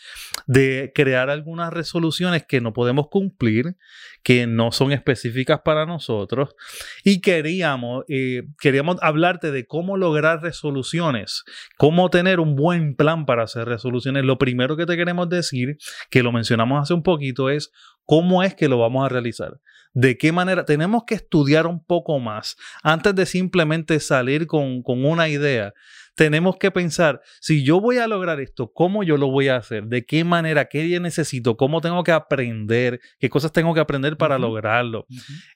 de 0.47 0.93
crear 0.95 1.31
algunas 1.31 1.73
resoluciones 1.73 2.45
que 2.47 2.61
no 2.61 2.73
podemos 2.73 3.09
cumplir, 3.09 3.77
que 4.23 4.47
no 4.47 4.73
son 4.73 4.93
específicas 4.93 5.61
para 5.61 5.87
nosotros. 5.87 6.55
Y 7.03 7.21
queríamos, 7.21 8.05
eh, 8.09 8.43
queríamos 8.61 8.97
hablarte 9.01 9.51
de 9.51 9.67
cómo 9.67 9.97
lograr 9.97 10.43
resoluciones, 10.43 11.45
cómo 11.79 12.11
tener 12.11 12.41
un 12.41 12.57
buen 12.57 12.95
plan 12.95 13.25
para 13.25 13.45
hacer 13.45 13.67
resoluciones. 13.67 14.25
Lo 14.25 14.39
primero 14.39 14.77
que 14.77 14.87
te 14.87 14.97
queremos 14.97 15.29
decir, 15.29 15.79
que 16.11 16.23
lo 16.23 16.33
mencionamos 16.33 16.83
hace 16.83 16.95
un 16.95 17.03
poquito, 17.03 17.49
es 17.49 17.73
cómo 18.05 18.43
es 18.43 18.55
que 18.55 18.69
lo 18.69 18.79
vamos 18.79 19.07
a 19.07 19.09
realizar. 19.09 19.61
¿De 19.93 20.17
qué 20.17 20.33
manera? 20.33 20.65
Tenemos 20.65 21.05
que 21.05 21.15
estudiar 21.15 21.67
un 21.67 21.85
poco 21.85 22.19
más 22.19 22.57
antes 22.83 23.15
de 23.15 23.27
simplemente 23.27 23.99
salir 24.01 24.47
con, 24.47 24.83
con 24.83 25.05
una 25.05 25.29
idea 25.29 25.73
tenemos 26.21 26.59
que 26.59 26.71
pensar, 26.71 27.23
si 27.41 27.65
yo 27.65 27.81
voy 27.81 27.97
a 27.97 28.07
lograr 28.07 28.41
esto, 28.41 28.71
¿cómo 28.75 29.03
yo 29.03 29.17
lo 29.17 29.31
voy 29.31 29.49
a 29.49 29.57
hacer? 29.57 29.87
¿De 29.87 30.05
qué 30.05 30.23
manera? 30.23 30.67
¿Qué 30.67 31.01
necesito? 31.01 31.57
¿Cómo 31.57 31.81
tengo 31.81 32.05
que 32.05 32.13
aprender? 32.13 33.01
¿Qué 33.19 33.31
cosas 33.31 33.53
tengo 33.53 33.73
que 33.73 33.81
aprender 33.81 34.19
para 34.19 34.39
lograrlo? 34.39 35.07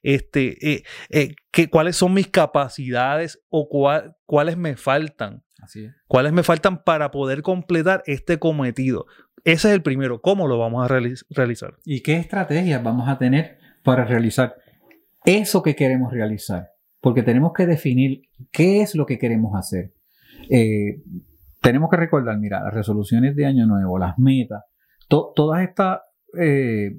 este, 0.03 0.73
eh, 0.73 0.83
eh, 1.11 1.35
¿qué, 1.51 1.69
¿Cuáles 1.69 1.97
son 1.97 2.15
mis 2.15 2.29
capacidades 2.29 3.43
o 3.51 3.69
cuáles 4.25 4.57
me 4.57 4.77
faltan? 4.77 5.43
Así 5.61 5.85
es. 5.85 5.95
¿Cuáles 6.07 6.33
me 6.33 6.43
faltan 6.43 6.83
para 6.83 7.11
poder 7.11 7.43
completar 7.43 8.03
este 8.07 8.39
cometido? 8.39 9.05
Ese 9.45 9.69
es 9.69 9.75
el 9.75 9.83
primero. 9.83 10.23
¿Cómo 10.23 10.49
lo 10.49 10.57
vamos 10.57 10.83
a 10.83 10.89
realizar? 10.89 11.77
¿Y 11.85 12.01
qué 12.01 12.17
estrategias 12.17 12.83
vamos 12.83 13.07
a 13.09 13.19
tener 13.19 13.59
para 13.85 14.05
realizar 14.05 14.57
eso 15.25 15.63
que 15.63 15.77
queremos 15.77 16.13
realizar? 16.13 16.71
Porque 17.01 17.23
tenemos 17.23 17.53
que 17.53 17.67
definir 17.67 18.23
qué 18.51 18.81
es 18.81 18.95
lo 18.95 19.07
que 19.07 19.19
queremos 19.19 19.55
hacer. 19.55 19.93
Eh, 20.51 21.03
tenemos 21.61 21.91
que 21.91 21.97
recordar, 21.97 22.39
mira, 22.39 22.63
las 22.63 22.75
resoluciones 22.75 23.37
de 23.37 23.47
año 23.47 23.67
nuevo, 23.67 23.99
las 23.99 24.19
metas, 24.19 24.65
todas 25.09 25.63
estas, 25.63 26.01
eh, 26.39 26.99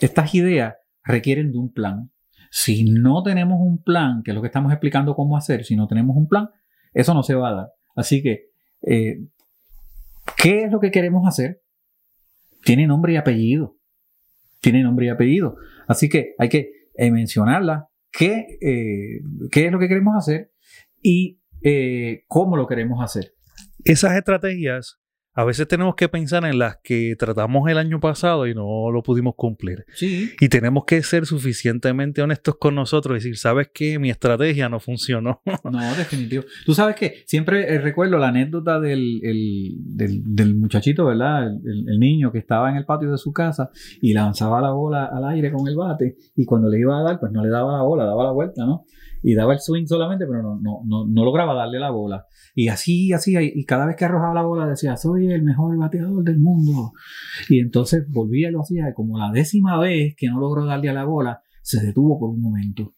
estas 0.00 0.34
ideas 0.34 0.74
requieren 1.04 1.52
de 1.52 1.58
un 1.58 1.72
plan. 1.72 2.10
Si 2.50 2.84
no 2.84 3.22
tenemos 3.22 3.58
un 3.60 3.82
plan, 3.82 4.22
que 4.22 4.30
es 4.30 4.34
lo 4.34 4.40
que 4.40 4.48
estamos 4.48 4.72
explicando 4.72 5.14
cómo 5.14 5.36
hacer, 5.36 5.64
si 5.64 5.74
no 5.74 5.86
tenemos 5.86 6.16
un 6.16 6.28
plan, 6.28 6.50
eso 6.94 7.12
no 7.12 7.22
se 7.22 7.34
va 7.34 7.48
a 7.48 7.54
dar. 7.54 7.68
Así 7.94 8.22
que, 8.22 8.50
eh, 8.82 9.20
¿qué 10.36 10.64
es 10.64 10.70
lo 10.70 10.80
que 10.80 10.90
queremos 10.90 11.26
hacer? 11.26 11.62
Tiene 12.64 12.86
nombre 12.86 13.12
y 13.12 13.16
apellido. 13.16 13.75
Tiene 14.60 14.82
nombre 14.82 15.06
y 15.06 15.08
apellido. 15.08 15.56
Así 15.86 16.08
que 16.08 16.34
hay 16.38 16.48
que 16.48 16.70
mencionarla. 16.98 17.88
¿Qué, 18.10 18.58
¿Qué 19.50 19.66
es 19.66 19.72
lo 19.72 19.78
que 19.78 19.88
queremos 19.88 20.16
hacer? 20.16 20.50
Y 21.02 21.40
eh, 21.62 22.24
cómo 22.28 22.56
lo 22.56 22.66
queremos 22.66 23.02
hacer. 23.02 23.34
Esas 23.84 24.16
estrategias 24.16 25.00
a 25.36 25.44
veces 25.44 25.68
tenemos 25.68 25.94
que 25.96 26.08
pensar 26.08 26.46
en 26.46 26.58
las 26.58 26.78
que 26.82 27.14
tratamos 27.18 27.68
el 27.68 27.76
año 27.76 28.00
pasado 28.00 28.46
y 28.46 28.54
no 28.54 28.90
lo 28.90 29.02
pudimos 29.02 29.34
cumplir. 29.36 29.84
Sí. 29.92 30.30
Y 30.40 30.48
tenemos 30.48 30.86
que 30.86 31.02
ser 31.02 31.26
suficientemente 31.26 32.22
honestos 32.22 32.56
con 32.58 32.74
nosotros 32.74 33.12
y 33.12 33.18
decir, 33.18 33.36
¿sabes 33.36 33.68
qué? 33.72 33.98
Mi 33.98 34.08
estrategia 34.08 34.70
no 34.70 34.80
funcionó. 34.80 35.42
no, 35.64 35.78
definitivo. 35.96 36.44
Tú 36.64 36.72
sabes 36.72 36.96
que 36.96 37.22
siempre 37.26 37.74
eh, 37.74 37.78
recuerdo 37.78 38.16
la 38.16 38.28
anécdota 38.28 38.80
del, 38.80 39.20
del, 39.84 40.54
muchachito, 40.54 41.04
¿verdad? 41.04 41.48
El, 41.48 41.98
niño 42.00 42.32
que 42.32 42.38
estaba 42.38 42.70
en 42.70 42.76
el 42.76 42.86
patio 42.86 43.10
de 43.10 43.18
su 43.18 43.32
casa 43.34 43.68
y 44.00 44.14
lanzaba 44.14 44.62
la 44.62 44.70
bola 44.70 45.04
al 45.04 45.24
aire 45.26 45.52
con 45.52 45.68
el 45.68 45.76
bate 45.76 46.16
y 46.34 46.46
cuando 46.46 46.70
le 46.70 46.80
iba 46.80 46.98
a 46.98 47.02
dar, 47.02 47.20
pues 47.20 47.30
no 47.30 47.44
le 47.44 47.50
daba 47.50 47.76
la 47.76 47.82
bola, 47.82 48.04
daba 48.04 48.24
la 48.24 48.32
vuelta, 48.32 48.64
¿no? 48.64 48.86
Y 49.22 49.34
daba 49.34 49.54
el 49.54 49.60
swing 49.60 49.86
solamente, 49.86 50.26
pero 50.26 50.42
no, 50.42 50.60
no, 50.60 50.82
no, 50.84 51.06
no 51.06 51.24
lograba 51.24 51.54
darle 51.54 51.78
la 51.78 51.90
bola. 51.90 52.26
Y 52.54 52.68
así, 52.68 53.12
así, 53.12 53.34
y 53.38 53.64
cada 53.64 53.86
vez 53.86 53.96
que 53.96 54.04
arrojaba 54.04 54.34
la 54.34 54.42
bola 54.42 54.66
decía, 54.66 54.96
soy 54.96 55.30
el 55.30 55.42
mejor 55.42 55.76
bateador 55.76 56.22
del 56.24 56.38
mundo. 56.38 56.92
Y 57.48 57.60
entonces 57.60 58.08
volvía 58.08 58.48
y 58.48 58.52
lo 58.52 58.60
hacía, 58.60 58.88
y 58.88 58.94
como 58.94 59.18
la 59.18 59.30
décima 59.30 59.78
vez 59.78 60.14
que 60.16 60.28
no 60.28 60.40
logró 60.40 60.64
darle 60.64 60.88
a 60.88 60.94
la 60.94 61.04
bola, 61.04 61.42
se 61.62 61.84
detuvo 61.84 62.18
por 62.18 62.30
un 62.30 62.40
momento 62.40 62.94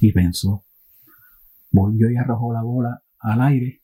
y 0.00 0.12
pensó. 0.12 0.64
Volvió 1.70 2.10
y 2.10 2.16
arrojó 2.16 2.52
la 2.52 2.62
bola 2.62 3.02
al 3.18 3.40
aire, 3.40 3.82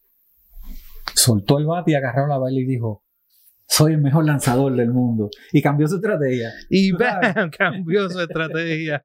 soltó 1.14 1.58
el 1.58 1.66
bate 1.66 1.92
y 1.92 1.94
agarró 1.94 2.26
la 2.26 2.38
bola 2.38 2.52
y 2.52 2.64
dijo, 2.64 3.04
soy 3.66 3.94
el 3.94 4.02
mejor 4.02 4.26
lanzador 4.26 4.76
del 4.76 4.90
mundo. 4.90 5.30
Y 5.52 5.62
cambió 5.62 5.88
su 5.88 5.96
estrategia. 5.96 6.50
Y 6.68 6.92
bam, 6.92 7.50
cambió 7.58 8.08
su 8.10 8.20
estrategia. 8.20 9.02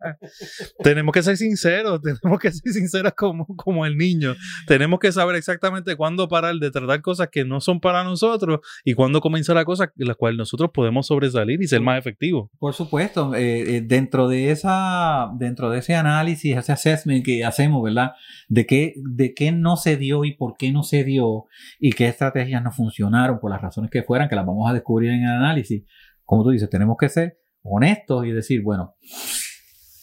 tenemos 0.84 1.14
que 1.14 1.24
ser 1.24 1.38
sinceros, 1.38 2.02
tenemos 2.22 2.40
que 2.40 2.52
ser 2.52 2.74
sinceros 2.74 3.14
como, 3.14 3.46
como 3.56 3.86
el 3.86 3.98
niño. 3.98 4.36
Tenemos 4.68 5.00
que 5.00 5.12
saber 5.12 5.36
exactamente 5.36 5.96
cuándo 5.96 6.28
parar 6.28 6.56
de 6.56 6.72
tratar 6.72 7.02
cosas 7.02 7.30
que 7.32 7.46
no 7.46 7.62
son 7.62 7.80
para 7.80 8.04
nosotros 8.04 8.60
y 8.84 8.94
cuándo 8.94 9.22
comenzar 9.22 9.58
a 9.58 9.66
cosas 9.66 9.90
en 9.98 10.08
las 10.08 10.18
cuales 10.18 10.38
nosotros 10.38 10.72
podemos 10.74 11.08
sobresalir 11.08 11.62
y 11.62 11.68
ser 11.68 11.82
más 11.82 11.98
efectivos. 11.98 12.50
Por 12.60 12.74
supuesto, 12.74 13.36
eh, 13.36 13.78
eh, 13.78 13.82
dentro 13.82 14.28
de 14.28 14.52
esa, 14.52 15.30
dentro 15.38 15.70
de 15.70 15.80
ese 15.80 15.96
análisis, 15.96 16.58
ese 16.58 16.72
assessment 16.72 17.24
que 17.24 17.46
hacemos, 17.46 17.84
¿verdad? 17.84 18.12
De 18.50 18.66
qué, 18.66 18.96
de 18.98 19.34
qué 19.34 19.52
no 19.52 19.78
se 19.78 19.98
dio 19.98 20.26
y 20.26 20.34
por 20.34 20.58
qué 20.58 20.72
no 20.72 20.84
se 20.84 21.04
dio 21.04 21.46
y 21.80 21.94
qué 21.94 22.08
estrategias 22.08 22.62
no 22.64 22.72
funcionaron 22.72 23.40
por 23.40 23.52
las 23.52 23.62
razones 23.62 23.92
que 23.92 24.04
fueran, 24.04 24.28
que 24.28 24.36
las 24.36 24.46
vamos 24.48 24.70
a 24.70 24.74
descubrir 24.74 25.12
en 25.12 25.24
el 25.24 25.30
análisis, 25.30 25.84
como 26.24 26.44
tú 26.44 26.50
dices, 26.50 26.70
tenemos 26.70 26.98
que 27.00 27.10
ser 27.10 27.40
honestos 27.62 28.26
y 28.26 28.32
decir, 28.32 28.62
bueno, 28.64 28.96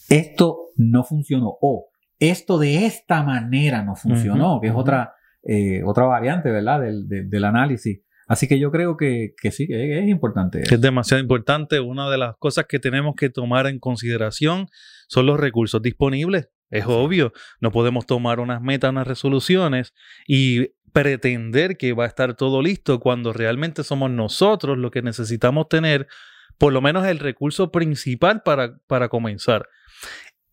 esto 0.09 0.71
no 0.77 1.03
funcionó 1.05 1.57
o 1.61 1.89
esto 2.19 2.59
de 2.59 2.87
esta 2.87 3.23
manera 3.23 3.83
no 3.83 3.97
funcionó, 3.97 4.61
que 4.61 4.69
es 4.69 4.75
otra, 4.75 5.15
eh, 5.43 5.83
otra 5.85 6.05
variante, 6.05 6.51
¿verdad? 6.51 6.81
Del, 6.81 7.45
análisis. 7.45 8.01
Así 8.27 8.49
que 8.49 8.59
yo 8.59 8.71
creo 8.71 8.97
que, 8.97 9.35
sí, 9.51 9.67
que 9.67 9.99
es 9.99 10.09
importante. 10.09 10.63
Es 10.63 10.81
demasiado 10.81 11.23
importante. 11.23 11.81
Una 11.81 12.09
de 12.09 12.17
las 12.17 12.37
cosas 12.39 12.65
que 12.67 12.79
tenemos 12.79 13.15
que 13.17 13.29
tomar 13.29 13.67
en 13.67 13.79
consideración 13.79 14.69
son 15.09 15.27
los 15.27 15.39
recursos 15.39 15.83
disponibles. 15.83 16.49
Es 16.71 16.87
obvio, 16.87 17.33
no 17.61 17.71
podemos 17.71 18.07
tomar 18.07 18.41
unas 18.41 18.63
metas, 18.63 18.91
unas 18.91 19.07
resoluciones 19.07 19.93
y 20.27 20.71
pretender 20.95 21.77
que 21.77 21.93
va 21.93 22.05
a 22.05 22.07
estar 22.07 22.35
todo 22.35 22.63
listo 22.63 23.01
cuando 23.01 23.33
realmente 23.33 23.83
somos 23.83 24.13
nosotros 24.13 24.79
los 24.79 24.93
que 24.93 25.03
necesitamos 25.03 25.69
tener 25.69 26.07
por 26.57 26.73
lo 26.73 26.81
menos 26.81 27.05
el 27.05 27.19
recurso 27.19 27.73
principal 27.73 28.43
para, 28.45 28.79
para 28.87 29.09
comenzar. 29.09 29.69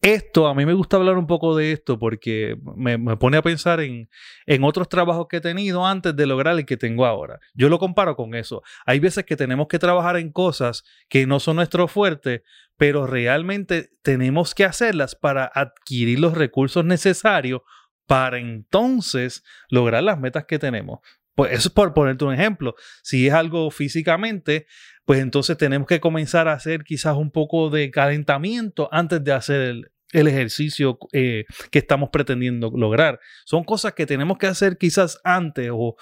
Esto, 0.02 0.48
a 0.48 0.56
mí 0.56 0.66
me 0.66 0.74
gusta 0.74 0.98
hablar 0.98 1.20
un 1.20 1.28
poco 1.28 1.56
de 1.56 1.72
esto 1.72 2.00
porque 2.00 2.58
me, 2.76 2.98
pone 3.18 3.38
a 3.38 3.44
pensar 3.44 3.82
en, 3.82 4.10
en, 4.48 4.64
otros 4.64 4.90
trabajos 4.90 5.28
que 5.30 5.38
he 5.38 5.42
tenido 5.42 5.86
antes 5.86 6.16
de 6.16 6.26
lograr 6.26 6.58
el 6.58 6.66
que 6.66 6.76
tengo 6.76 7.06
ahora. 7.06 7.40
Yo 7.54 7.70
lo 7.70 7.78
comparo 7.78 8.16
con 8.16 8.34
eso. 8.34 8.64
Hay 8.88 8.98
veces 8.98 9.26
que 9.26 9.38
tenemos 9.38 9.68
que 9.68 9.78
trabajar 9.78 10.18
en 10.18 10.32
cosas 10.32 10.84
que 11.08 11.28
no 11.28 11.40
son 11.40 11.58
nuestro 11.58 11.88
fuerte, 11.88 12.42
pero 12.78 13.06
realmente 13.06 13.92
tenemos 14.02 14.56
que 14.56 14.66
hacerlas 14.66 15.14
para 15.14 15.46
adquirir 15.46 16.20
los 16.20 16.36
recursos 16.36 16.84
necesarios 16.84 17.62
para 18.08 18.40
entonces 18.40 19.44
lograr 19.70 20.04
las 20.04 20.20
metas 20.20 20.46
que 20.46 20.60
tenemos. 20.60 21.00
Pues 21.36 21.54
eso 21.54 21.70
es 21.70 21.74
por 21.74 21.94
ponerte 21.94 22.26
un 22.26 22.34
ejemplo. 22.34 22.76
Si 23.04 23.28
es 23.28 23.34
algo 23.34 23.72
físicamente, 23.72 24.68
pues 25.06 25.20
entonces 25.22 25.58
tenemos 25.58 25.88
que 25.88 26.00
comenzar 26.00 26.48
a 26.48 26.54
hacer 26.54 26.84
quizás 26.84 27.16
un 27.16 27.32
poco 27.32 27.70
de 27.70 27.90
calentamiento 27.90 28.90
antes 28.92 29.24
de 29.24 29.32
hacer 29.32 29.62
el, 29.62 29.92
el 30.12 30.28
ejercicio 30.28 30.98
eh, 31.14 31.46
que 31.70 31.80
estamos 31.80 32.10
pretendiendo 32.10 32.72
lograr. 32.76 33.20
Son 33.46 33.64
cosas 33.64 33.94
que 33.94 34.06
tenemos 34.06 34.38
que 34.38 34.48
hacer 34.48 34.78
quizás 34.78 35.20
antes 35.24 35.70
o, 35.72 35.96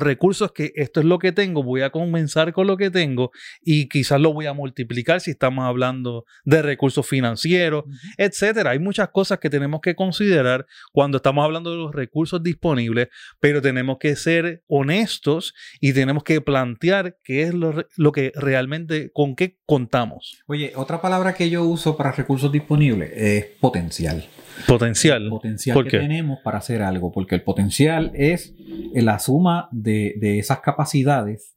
recursos 0.00 0.52
que 0.52 0.72
esto 0.74 1.00
es 1.00 1.06
lo 1.06 1.18
que 1.18 1.30
tengo, 1.30 1.62
voy 1.62 1.82
a 1.82 1.90
comenzar 1.90 2.52
con 2.52 2.66
lo 2.66 2.76
que 2.76 2.90
tengo 2.90 3.30
y 3.62 3.88
quizás 3.88 4.20
lo 4.20 4.32
voy 4.32 4.46
a 4.46 4.52
multiplicar 4.52 5.20
si 5.20 5.30
estamos 5.30 5.64
hablando 5.64 6.24
de 6.44 6.62
recursos 6.62 7.06
financieros, 7.06 7.84
etcétera. 8.16 8.70
Hay 8.70 8.80
muchas 8.80 9.10
cosas 9.10 9.38
que 9.38 9.48
tenemos 9.48 9.80
que 9.80 9.94
considerar 9.94 10.66
cuando 10.92 11.18
estamos 11.18 11.44
hablando 11.44 11.70
de 11.70 11.76
los 11.76 11.94
recursos 11.94 12.42
disponibles, 12.42 13.08
pero 13.38 13.62
tenemos 13.62 13.98
que 13.98 14.16
ser 14.16 14.62
honestos 14.66 15.54
y 15.80 15.92
tenemos 15.92 16.24
que 16.24 16.40
plantear 16.40 17.16
qué 17.22 17.42
es 17.42 17.54
lo, 17.54 17.86
lo 17.96 18.12
que 18.12 18.32
realmente, 18.34 19.10
con 19.12 19.36
qué 19.36 19.58
contamos. 19.64 20.42
Oye, 20.46 20.72
otra 20.74 21.00
palabra 21.00 21.34
que 21.34 21.50
yo 21.50 21.64
uso 21.64 21.96
para 21.96 22.12
recursos 22.12 22.50
disponibles 22.50 23.12
es 23.14 23.47
potencial. 23.60 24.24
Potencial. 24.66 25.22
El 25.24 25.30
potencial 25.30 25.84
que 25.84 25.98
tenemos 25.98 26.40
para 26.42 26.58
hacer 26.58 26.82
algo, 26.82 27.12
porque 27.12 27.34
el 27.34 27.42
potencial 27.42 28.10
es 28.14 28.54
la 28.94 29.18
suma 29.18 29.68
de, 29.72 30.38
esas 30.38 30.60
capacidades 30.60 31.56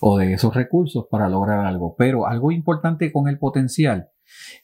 o 0.00 0.18
de 0.18 0.34
esos 0.34 0.54
recursos 0.54 1.06
para 1.10 1.28
lograr 1.28 1.66
algo. 1.66 1.96
Pero 1.96 2.26
algo 2.26 2.52
importante 2.52 3.10
con 3.12 3.28
el 3.28 3.38
potencial 3.38 4.10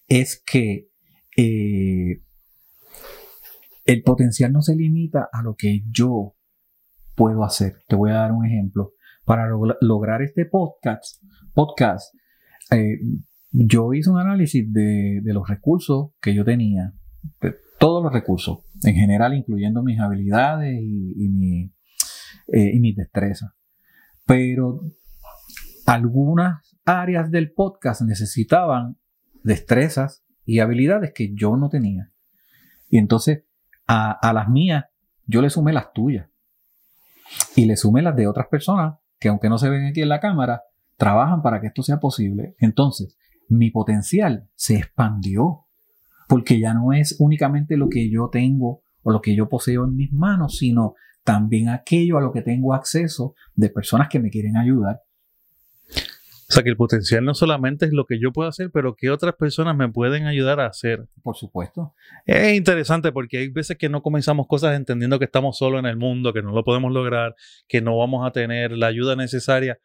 es 0.06 0.42
que 0.44 0.88
eh, 1.36 2.22
el 3.84 4.02
potencial 4.02 4.52
no 4.52 4.62
se 4.62 4.76
limita 4.76 5.28
a 5.32 5.42
lo 5.42 5.56
que 5.56 5.82
yo 5.90 6.36
puedo 7.14 7.44
hacer. 7.44 7.82
Te 7.88 7.96
voy 7.96 8.10
a 8.10 8.14
dar 8.14 8.32
un 8.32 8.46
ejemplo. 8.46 8.92
Para 9.24 9.48
lograr 9.80 10.20
este 10.20 10.44
podcast, 10.44 11.22
podcast 11.54 12.14
eh, 12.70 12.98
yo 13.56 13.94
hice 13.94 14.10
un 14.10 14.18
análisis 14.18 14.70
de, 14.72 15.22
los 15.26 15.48
recursos 15.48 16.10
que 16.20 16.34
yo 16.34 16.44
tenía, 16.44 16.92
de 17.40 17.54
todos 17.78 18.02
los 18.02 18.12
recursos, 18.12 18.58
en 18.82 18.96
general, 18.96 19.32
incluyendo 19.32 19.82
mis 19.84 20.00
habilidades 20.00 20.76
y, 20.82 21.28
mi, 21.28 21.72
eh, 22.52 22.80
mis 22.80 22.96
destrezas. 22.96 23.52
Pero 24.26 24.80
algunas 25.86 26.76
áreas 26.84 27.30
del 27.30 27.52
podcast 27.52 28.02
necesitaban 28.02 28.98
destrezas 29.44 30.24
y 30.44 30.58
habilidades 30.58 31.12
que 31.14 31.32
yo 31.32 31.56
no 31.56 31.68
tenía. 31.68 32.10
Y 32.88 32.98
entonces 32.98 33.44
a, 33.86 34.10
a, 34.10 34.32
las 34.32 34.48
mías 34.48 34.86
yo 35.26 35.42
le 35.42 35.50
sumé 35.50 35.72
las 35.72 35.92
tuyas. 35.92 36.28
Y 37.54 37.66
le 37.66 37.76
sumé 37.76 38.02
las 38.02 38.16
de 38.16 38.26
otras 38.26 38.48
personas 38.48 38.96
que 39.20 39.28
aunque 39.28 39.48
no 39.48 39.58
se 39.58 39.70
ven 39.70 39.86
aquí 39.86 40.02
en 40.02 40.08
la 40.08 40.20
cámara, 40.20 40.62
trabajan 40.96 41.40
para 41.40 41.60
que 41.60 41.68
esto 41.68 41.82
sea 41.82 42.00
posible. 42.00 42.56
Entonces, 42.58 43.16
mi 43.48 43.70
potencial 43.70 44.48
se 44.54 44.76
expandió, 44.76 45.66
porque 46.28 46.58
ya 46.58 46.74
no 46.74 46.92
es 46.92 47.16
únicamente 47.18 47.76
lo 47.76 47.88
que 47.88 48.10
yo 48.10 48.28
tengo 48.30 48.82
o 49.02 49.12
lo 49.12 49.20
que 49.20 49.36
yo 49.36 49.48
poseo 49.48 49.84
en 49.84 49.96
mis 49.96 50.12
manos, 50.12 50.56
sino 50.58 50.94
también 51.22 51.68
aquello 51.68 52.18
a 52.18 52.20
lo 52.20 52.32
que 52.32 52.42
tengo 52.42 52.74
acceso 52.74 53.34
de 53.54 53.70
personas 53.70 54.08
que 54.08 54.20
me 54.20 54.30
quieren 54.30 54.56
ayudar. 54.56 55.02
O 56.46 56.52
sea 56.52 56.62
que 56.62 56.68
el 56.68 56.76
potencial 56.76 57.24
no 57.24 57.34
solamente 57.34 57.86
es 57.86 57.92
lo 57.92 58.04
que 58.04 58.20
yo 58.20 58.30
puedo 58.30 58.48
hacer, 58.48 58.70
pero 58.70 58.94
que 58.94 59.10
otras 59.10 59.34
personas 59.34 59.76
me 59.76 59.88
pueden 59.88 60.26
ayudar 60.26 60.60
a 60.60 60.66
hacer. 60.66 61.08
Por 61.22 61.36
supuesto. 61.36 61.94
Es 62.26 62.54
interesante 62.54 63.12
porque 63.12 63.38
hay 63.38 63.48
veces 63.48 63.78
que 63.78 63.88
no 63.88 64.02
comenzamos 64.02 64.46
cosas 64.46 64.76
entendiendo 64.76 65.18
que 65.18 65.24
estamos 65.24 65.56
solos 65.56 65.80
en 65.80 65.86
el 65.86 65.96
mundo, 65.96 66.32
que 66.32 66.42
no 66.42 66.52
lo 66.52 66.62
podemos 66.62 66.92
lograr, 66.92 67.34
que 67.66 67.80
no 67.80 67.96
vamos 67.96 68.26
a 68.26 68.30
tener 68.30 68.72
la 68.72 68.86
ayuda 68.86 69.16
necesaria 69.16 69.78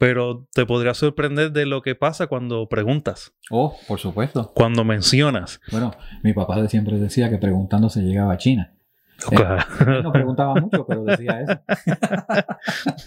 pero 0.00 0.48
te 0.54 0.64
podría 0.64 0.94
sorprender 0.94 1.52
de 1.52 1.66
lo 1.66 1.82
que 1.82 1.94
pasa 1.94 2.26
cuando 2.26 2.70
preguntas. 2.70 3.34
Oh, 3.50 3.76
por 3.86 4.00
supuesto. 4.00 4.50
Cuando 4.54 4.82
mencionas. 4.82 5.60
Bueno, 5.70 5.92
mi 6.22 6.32
papá 6.32 6.66
siempre 6.68 6.98
decía 6.98 7.28
que 7.28 7.36
preguntando 7.36 7.90
se 7.90 8.00
llegaba 8.00 8.32
a 8.32 8.38
China. 8.38 8.74
Eh, 9.32 10.00
no 10.02 10.12
preguntaba 10.12 10.54
mucho, 10.54 10.86
pero 10.86 11.04
decía 11.04 11.42
eso. 11.42 11.60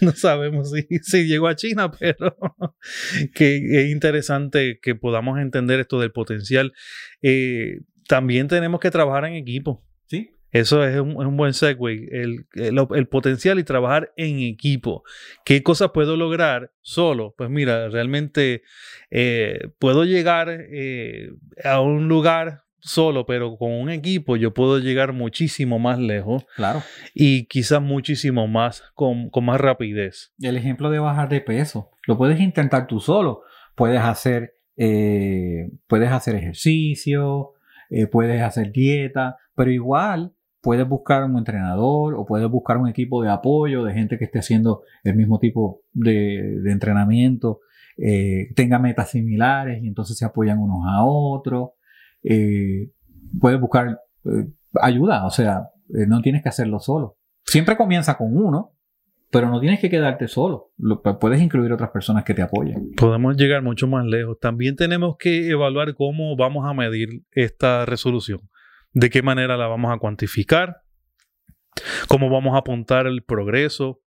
no 0.02 0.12
sabemos 0.12 0.70
si, 0.70 0.86
si, 1.02 1.26
llegó 1.26 1.48
a 1.48 1.56
China, 1.56 1.90
pero 1.98 2.36
que 3.34 3.56
es 3.56 3.90
interesante 3.90 4.78
que 4.80 4.94
podamos 4.94 5.40
entender 5.40 5.80
esto 5.80 5.98
del 5.98 6.12
potencial. 6.12 6.72
Eh, 7.20 7.80
también 8.06 8.46
tenemos 8.46 8.78
que 8.78 8.92
trabajar 8.92 9.24
en 9.24 9.34
equipo. 9.34 9.82
Eso 10.54 10.84
es 10.84 11.00
un, 11.00 11.36
buen 11.36 11.52
segue, 11.52 12.08
el, 12.12 12.46
el, 12.54 13.08
potencial 13.08 13.58
y 13.58 13.64
trabajar 13.64 14.12
en 14.16 14.38
equipo. 14.38 15.02
¿Qué 15.44 15.64
cosas 15.64 15.90
puedo 15.92 16.16
lograr 16.16 16.70
solo? 16.80 17.34
Pues 17.36 17.50
mira, 17.50 17.88
realmente 17.88 18.62
eh, 19.10 19.70
puedo 19.80 20.04
llegar 20.04 20.48
eh, 20.50 21.30
a 21.64 21.80
un 21.80 22.06
lugar 22.06 22.62
solo, 22.78 23.26
pero 23.26 23.56
con 23.56 23.72
un 23.72 23.90
equipo 23.90 24.36
yo 24.36 24.54
puedo 24.54 24.78
llegar 24.78 25.12
muchísimo 25.12 25.80
más 25.80 25.98
lejos. 25.98 26.46
Claro. 26.54 26.84
Y 27.14 27.46
quizás 27.46 27.82
muchísimo 27.82 28.46
más, 28.46 28.84
con, 28.94 29.32
más 29.42 29.60
rapidez. 29.60 30.34
El 30.40 30.56
ejemplo 30.56 30.88
de 30.88 31.00
bajar 31.00 31.28
de 31.28 31.40
peso, 31.40 31.90
lo 32.06 32.16
puedes 32.16 32.38
intentar 32.38 32.86
tú 32.86 33.00
solo. 33.00 33.42
Puedes 33.74 34.02
hacer, 34.02 34.54
eh, 34.76 35.68
puedes 35.88 36.12
hacer 36.12 36.36
ejercicio, 36.36 37.54
puedes 38.12 38.40
hacer 38.40 38.70
dieta, 38.70 39.36
pero 39.56 39.72
igual 39.72 40.32
puedes 40.64 40.88
buscar 40.88 41.22
un 41.24 41.36
entrenador 41.36 42.14
o 42.14 42.24
puedes 42.24 42.48
buscar 42.48 42.78
un 42.78 42.88
equipo 42.88 43.22
de 43.22 43.28
apoyo 43.30 43.84
de 43.84 43.92
gente 43.92 44.16
que 44.16 44.24
esté 44.24 44.38
haciendo 44.38 44.82
el 45.04 45.14
mismo 45.14 45.38
tipo 45.38 45.82
de, 45.92 46.62
entrenamiento, 46.64 47.60
eh, 47.98 48.48
tenga 48.56 48.78
metas 48.78 49.10
similares 49.10 49.82
y 49.82 49.86
entonces 49.86 50.16
se 50.16 50.24
apoyan 50.24 50.58
unos 50.58 50.86
a 50.88 51.04
otros. 51.04 51.72
Eh, 52.22 52.90
puedes 53.38 53.60
buscar 53.60 54.00
eh, 54.24 54.48
ayuda, 54.80 55.26
o 55.26 55.30
sea, 55.30 55.68
no 55.88 56.22
tienes 56.22 56.42
que 56.42 56.48
hacerlo 56.48 56.80
solo. 56.80 57.18
Siempre 57.44 57.76
comienza 57.76 58.16
con 58.16 58.34
uno, 58.34 58.72
pero 59.30 59.50
no 59.50 59.60
tienes 59.60 59.80
que 59.80 59.90
quedarte 59.90 60.28
solo. 60.28 60.70
puedes 61.20 61.42
incluir 61.42 61.72
otras 61.72 61.90
personas 61.90 62.24
que 62.24 62.32
te 62.32 62.40
apoyen. 62.40 62.92
Podemos 62.96 63.36
llegar 63.36 63.62
mucho 63.62 63.86
más 63.86 64.06
lejos. 64.06 64.38
También 64.40 64.76
tenemos 64.76 65.16
que 65.18 65.50
evaluar 65.50 65.94
cómo 65.94 66.34
vamos 66.36 66.64
a 66.66 66.72
medir 66.72 67.22
esta 67.32 67.84
resolución 67.84 68.40
de 68.94 69.10
qué 69.10 69.22
manera 69.22 69.56
la 69.56 69.66
vamos 69.66 69.92
a 69.92 69.98
cuantificar, 69.98 70.82
cómo 72.08 72.30
vamos 72.30 72.54
a 72.54 72.58
apuntar 72.58 73.06
el 73.06 73.22
progreso, 73.22 74.00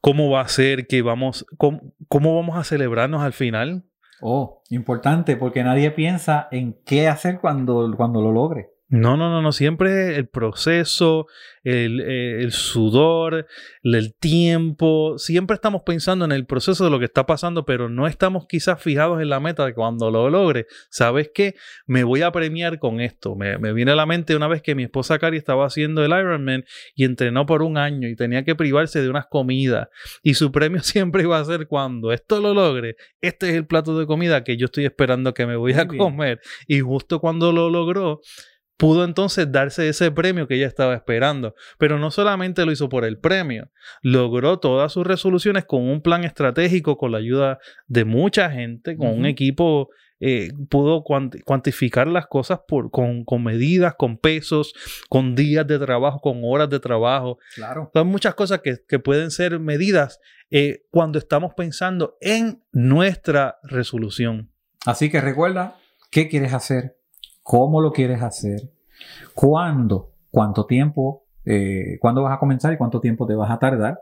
cómo 0.00 0.30
va 0.30 0.42
a 0.42 0.48
ser 0.48 0.86
que 0.86 1.02
vamos, 1.02 1.46
cómo, 1.56 1.94
vamos 2.10 2.56
a 2.56 2.64
celebrarnos 2.64 3.22
al 3.22 3.32
final. 3.32 3.84
Oh, 4.20 4.62
importante, 4.68 5.36
porque 5.36 5.64
nadie 5.64 5.90
piensa 5.90 6.48
en 6.50 6.78
qué 6.84 7.08
hacer 7.08 7.40
cuando, 7.40 7.90
cuando 7.96 8.20
lo 8.20 8.32
logre. 8.32 8.70
No, 8.90 9.18
no, 9.18 9.28
no, 9.28 9.42
no. 9.42 9.52
Siempre 9.52 10.16
el 10.16 10.28
proceso, 10.28 11.26
el, 11.62 12.00
eh, 12.00 12.40
el, 12.40 12.52
sudor, 12.52 13.46
el 13.82 14.14
tiempo. 14.14 15.18
Siempre 15.18 15.56
estamos 15.56 15.82
pensando 15.84 16.24
en 16.24 16.32
el 16.32 16.46
proceso 16.46 16.84
de 16.84 16.90
lo 16.90 16.98
que 16.98 17.04
está 17.04 17.26
pasando, 17.26 17.66
pero 17.66 17.90
no 17.90 18.06
estamos 18.06 18.46
quizás 18.46 18.82
fijados 18.82 19.20
en 19.20 19.28
la 19.28 19.40
meta 19.40 19.66
de 19.66 19.74
cuando 19.74 20.10
lo 20.10 20.30
logre. 20.30 20.66
¿Sabes 20.88 21.30
qué? 21.34 21.54
Me 21.86 22.02
voy 22.02 22.22
a 22.22 22.32
premiar 22.32 22.78
con 22.78 23.02
esto. 23.02 23.36
Me, 23.36 23.58
me 23.58 23.74
viene 23.74 23.92
a 23.92 23.94
la 23.94 24.06
mente 24.06 24.34
una 24.34 24.48
vez 24.48 24.62
que 24.62 24.74
mi 24.74 24.84
esposa 24.84 25.18
Cari 25.18 25.36
estaba 25.36 25.66
haciendo 25.66 26.02
el 26.02 26.12
Ironman 26.12 26.64
y 26.94 27.04
entrenó 27.04 27.44
por 27.44 27.60
un 27.60 27.76
año 27.76 28.08
y 28.08 28.16
tenía 28.16 28.42
que 28.42 28.54
privarse 28.54 29.02
de 29.02 29.10
unas 29.10 29.26
comidas. 29.26 29.88
Y 30.22 30.32
su 30.32 30.50
premio 30.50 30.80
siempre 30.82 31.24
iba 31.24 31.38
a 31.38 31.44
ser 31.44 31.66
cuando 31.66 32.10
esto 32.10 32.40
lo 32.40 32.54
logre. 32.54 32.96
Este 33.20 33.50
es 33.50 33.54
el 33.54 33.66
plato 33.66 33.98
de 33.98 34.06
comida 34.06 34.44
que 34.44 34.56
yo 34.56 34.64
estoy 34.64 34.86
esperando 34.86 35.34
que 35.34 35.44
me 35.44 35.56
voy 35.56 35.74
a 35.74 35.86
comer. 35.86 36.40
Y 36.66 36.80
justo 36.80 37.20
cuando 37.20 37.52
lo 37.52 37.68
logró 37.68 38.22
pudo 38.78 39.04
entonces 39.04 39.52
darse 39.52 39.88
ese 39.88 40.10
premio 40.10 40.48
que 40.48 40.54
ella 40.54 40.66
estaba 40.66 40.94
esperando. 40.94 41.54
Pero 41.76 41.98
no 41.98 42.10
solamente 42.10 42.64
lo 42.64 42.72
hizo 42.72 42.88
por 42.88 43.04
el 43.04 43.18
premio, 43.18 43.70
logró 44.00 44.58
todas 44.60 44.92
sus 44.92 45.06
resoluciones 45.06 45.66
con 45.66 45.82
un 45.82 46.00
plan 46.00 46.24
estratégico, 46.24 46.96
con 46.96 47.12
la 47.12 47.18
ayuda 47.18 47.58
de 47.88 48.06
mucha 48.06 48.50
gente, 48.50 48.96
con 48.96 49.08
un 49.08 49.26
equipo, 49.26 49.90
eh, 50.20 50.52
pudo 50.68 51.04
cuantificar 51.04 52.08
las 52.08 52.26
cosas 52.26 52.60
por, 52.66 52.90
con, 52.90 53.24
medidas, 53.42 53.94
con 53.96 54.16
pesos, 54.16 54.72
con 55.08 55.34
días 55.34 55.66
de 55.66 55.78
trabajo, 55.78 56.20
con 56.20 56.40
horas 56.44 56.70
de 56.70 56.80
trabajo. 56.80 57.38
Claro. 57.54 57.90
Son 57.92 58.06
muchas 58.06 58.34
cosas 58.34 58.60
que, 58.62 58.98
pueden 58.98 59.30
ser 59.30 59.58
medidas 59.58 60.20
eh, 60.50 60.84
cuando 60.90 61.18
estamos 61.18 61.54
pensando 61.54 62.16
en 62.20 62.62
nuestra 62.72 63.58
resolución. 63.64 64.52
Así 64.86 65.10
que 65.10 65.20
recuerda, 65.20 65.76
¿qué 66.10 66.28
quieres 66.28 66.52
hacer? 66.52 66.97
Cómo 67.48 67.80
lo 67.80 67.92
quieres 67.92 68.20
hacer, 68.20 68.60
cuándo, 69.32 70.12
cuánto 70.30 70.66
tiempo, 70.66 71.24
eh, 71.46 71.96
cuándo 71.98 72.22
vas 72.22 72.36
a 72.36 72.38
comenzar 72.38 72.74
y 72.74 72.76
cuánto 72.76 73.00
tiempo 73.00 73.26
te 73.26 73.34
vas 73.34 73.50
a 73.50 73.58
tardar, 73.58 73.98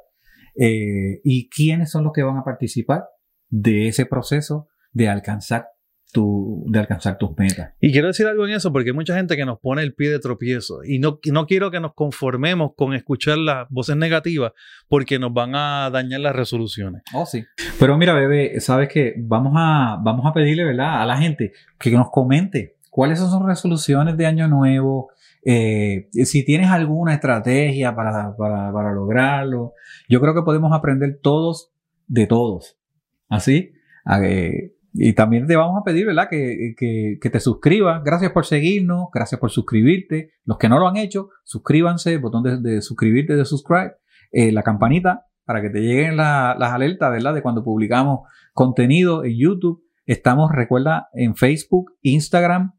eh, 0.56 1.20
y 1.22 1.48
quiénes 1.48 1.92
son 1.92 2.02
los 2.02 2.12
que 2.12 2.24
van 2.24 2.38
a 2.38 2.42
participar 2.42 3.04
de 3.48 3.86
ese 3.86 4.04
proceso 4.04 4.66
de 4.90 5.08
alcanzar 5.08 5.68
de 6.14 6.78
alcanzar 6.78 7.18
tus 7.18 7.36
metas. 7.36 7.74
Y 7.78 7.92
quiero 7.92 8.06
decir 8.06 8.26
algo 8.26 8.46
en 8.46 8.54
eso 8.54 8.72
porque 8.72 8.90
hay 8.90 8.94
mucha 8.96 9.14
gente 9.14 9.36
que 9.36 9.44
nos 9.44 9.58
pone 9.58 9.82
el 9.82 9.94
pie 9.94 10.08
de 10.08 10.18
tropiezo 10.18 10.82
y 10.82 10.98
no, 10.98 11.18
no 11.30 11.46
quiero 11.46 11.70
que 11.70 11.78
nos 11.78 11.94
conformemos 11.94 12.70
con 12.74 12.94
escuchar 12.94 13.36
las 13.38 13.68
voces 13.68 13.96
negativas 13.96 14.52
porque 14.88 15.18
nos 15.18 15.34
van 15.34 15.54
a 15.54 15.90
dañar 15.90 16.20
las 16.20 16.34
resoluciones. 16.34 17.02
Oh, 17.12 17.26
sí. 17.26 17.44
Pero 17.78 17.98
mira, 17.98 18.14
bebé, 18.14 18.58
sabes 18.60 18.88
que 18.88 19.14
vamos 19.18 19.52
a, 19.56 19.98
vamos 20.02 20.24
a 20.24 20.32
pedirle, 20.32 20.64
¿verdad? 20.64 21.02
A 21.02 21.06
la 21.06 21.18
gente 21.18 21.52
que 21.78 21.90
nos 21.90 22.10
comente 22.10 22.75
¿Cuáles 22.96 23.18
son 23.18 23.30
sus 23.30 23.44
resoluciones 23.44 24.16
de 24.16 24.24
año 24.24 24.48
nuevo? 24.48 25.10
Eh, 25.44 26.08
si 26.24 26.46
tienes 26.46 26.70
alguna 26.70 27.12
estrategia 27.12 27.94
para, 27.94 28.34
para, 28.38 28.94
lograrlo. 28.94 29.74
Yo 30.08 30.18
creo 30.22 30.34
que 30.34 30.40
podemos 30.40 30.72
aprender 30.72 31.18
todos 31.22 31.74
de 32.06 32.26
todos. 32.26 32.78
¿Así? 33.28 33.74
y 34.94 35.12
también 35.12 35.46
te 35.46 35.56
vamos 35.56 35.78
a 35.78 35.84
pedir, 35.84 36.06
¿verdad? 36.06 36.30
Que, 36.30 36.74
que, 36.74 37.30
te 37.30 37.38
suscribas. 37.38 38.02
Gracias 38.02 38.32
por 38.32 38.46
seguirnos. 38.46 39.08
Gracias 39.12 39.38
por 39.38 39.50
suscribirte. 39.50 40.30
Los 40.46 40.56
que 40.56 40.70
no 40.70 40.78
lo 40.78 40.88
han 40.88 40.96
hecho, 40.96 41.28
suscríbanse. 41.44 42.16
Botón 42.16 42.62
de, 42.62 42.80
suscribirte, 42.80 43.36
de 43.36 43.44
subscribe. 43.44 43.92
Eh, 44.32 44.52
la 44.52 44.62
campanita 44.62 45.26
para 45.44 45.60
que 45.60 45.68
te 45.68 45.82
lleguen 45.82 46.16
las 46.16 46.72
alertas, 46.72 47.10
¿verdad? 47.10 47.34
De 47.34 47.42
cuando 47.42 47.62
publicamos 47.62 48.20
contenido 48.54 49.22
en 49.22 49.36
YouTube. 49.38 49.82
Estamos, 50.06 50.50
recuerda, 50.50 51.08
en 51.12 51.36
Facebook, 51.36 51.92
Instagram, 52.00 52.75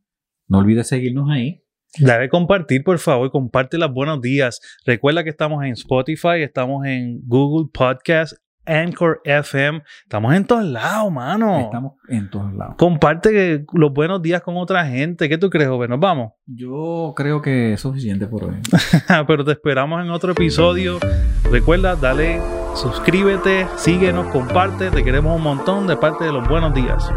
no 0.48 0.60
olvides 0.60 0.88
seguirnos 0.88 1.30
ahí. 1.30 1.64
Dale 2.00 2.30
compartir, 2.30 2.84
por 2.84 3.00
favor, 3.00 3.32
comparte 3.32 3.78
las 3.78 3.92
buenos 3.92 4.22
días. 4.22 4.60
Recuerda 4.86 5.24
que 5.24 5.30
estamos 5.30 5.64
en 5.64 5.72
Spotify, 5.72 6.42
estamos 6.42 6.86
en 6.86 7.22
Google 7.26 7.70
Podcast, 7.74 8.34
Anchor 8.68 9.22
FM. 9.24 9.82
Estamos 10.04 10.36
en 10.36 10.46
todos 10.46 10.66
lados, 10.66 11.12
mano. 11.12 11.60
Estamos 11.60 11.94
en 12.10 12.30
todos 12.30 12.54
lados. 12.54 12.76
Comparte 12.78 13.66
los 13.74 13.94
buenos 13.94 14.22
días 14.22 14.42
con 14.42 14.58
otra 14.58 14.86
gente. 14.86 15.30
¿Qué 15.30 15.38
tú 15.38 15.50
crees, 15.50 15.70
joven? 15.70 15.90
¿Nos 15.90 16.00
vamos? 16.00 16.34
Yo 16.46 17.14
creo 17.16 17.42
que 17.42 17.74
es 17.74 17.82
suficiente 17.82 18.28
por 18.28 18.44
hoy. 18.44 18.56
Pero 19.28 19.44
te 19.44 19.54
esperamos 19.54 20.04
en 20.04 20.12
otro 20.12 20.34
episodio. 20.34 21.00
Recuerda, 21.50 21.96
dale, 21.96 22.42
suscríbete, 22.76 23.66
síguenos, 23.78 24.28
comparte. 24.28 24.92
Te 24.92 25.04
queremos 25.04 25.36
un 25.36 25.44
montón 25.44 25.88
de 25.88 25.96
parte 25.96 26.26
de 26.26 26.34
los 26.34 26.48
buenos 26.48 26.74
días. 26.74 27.10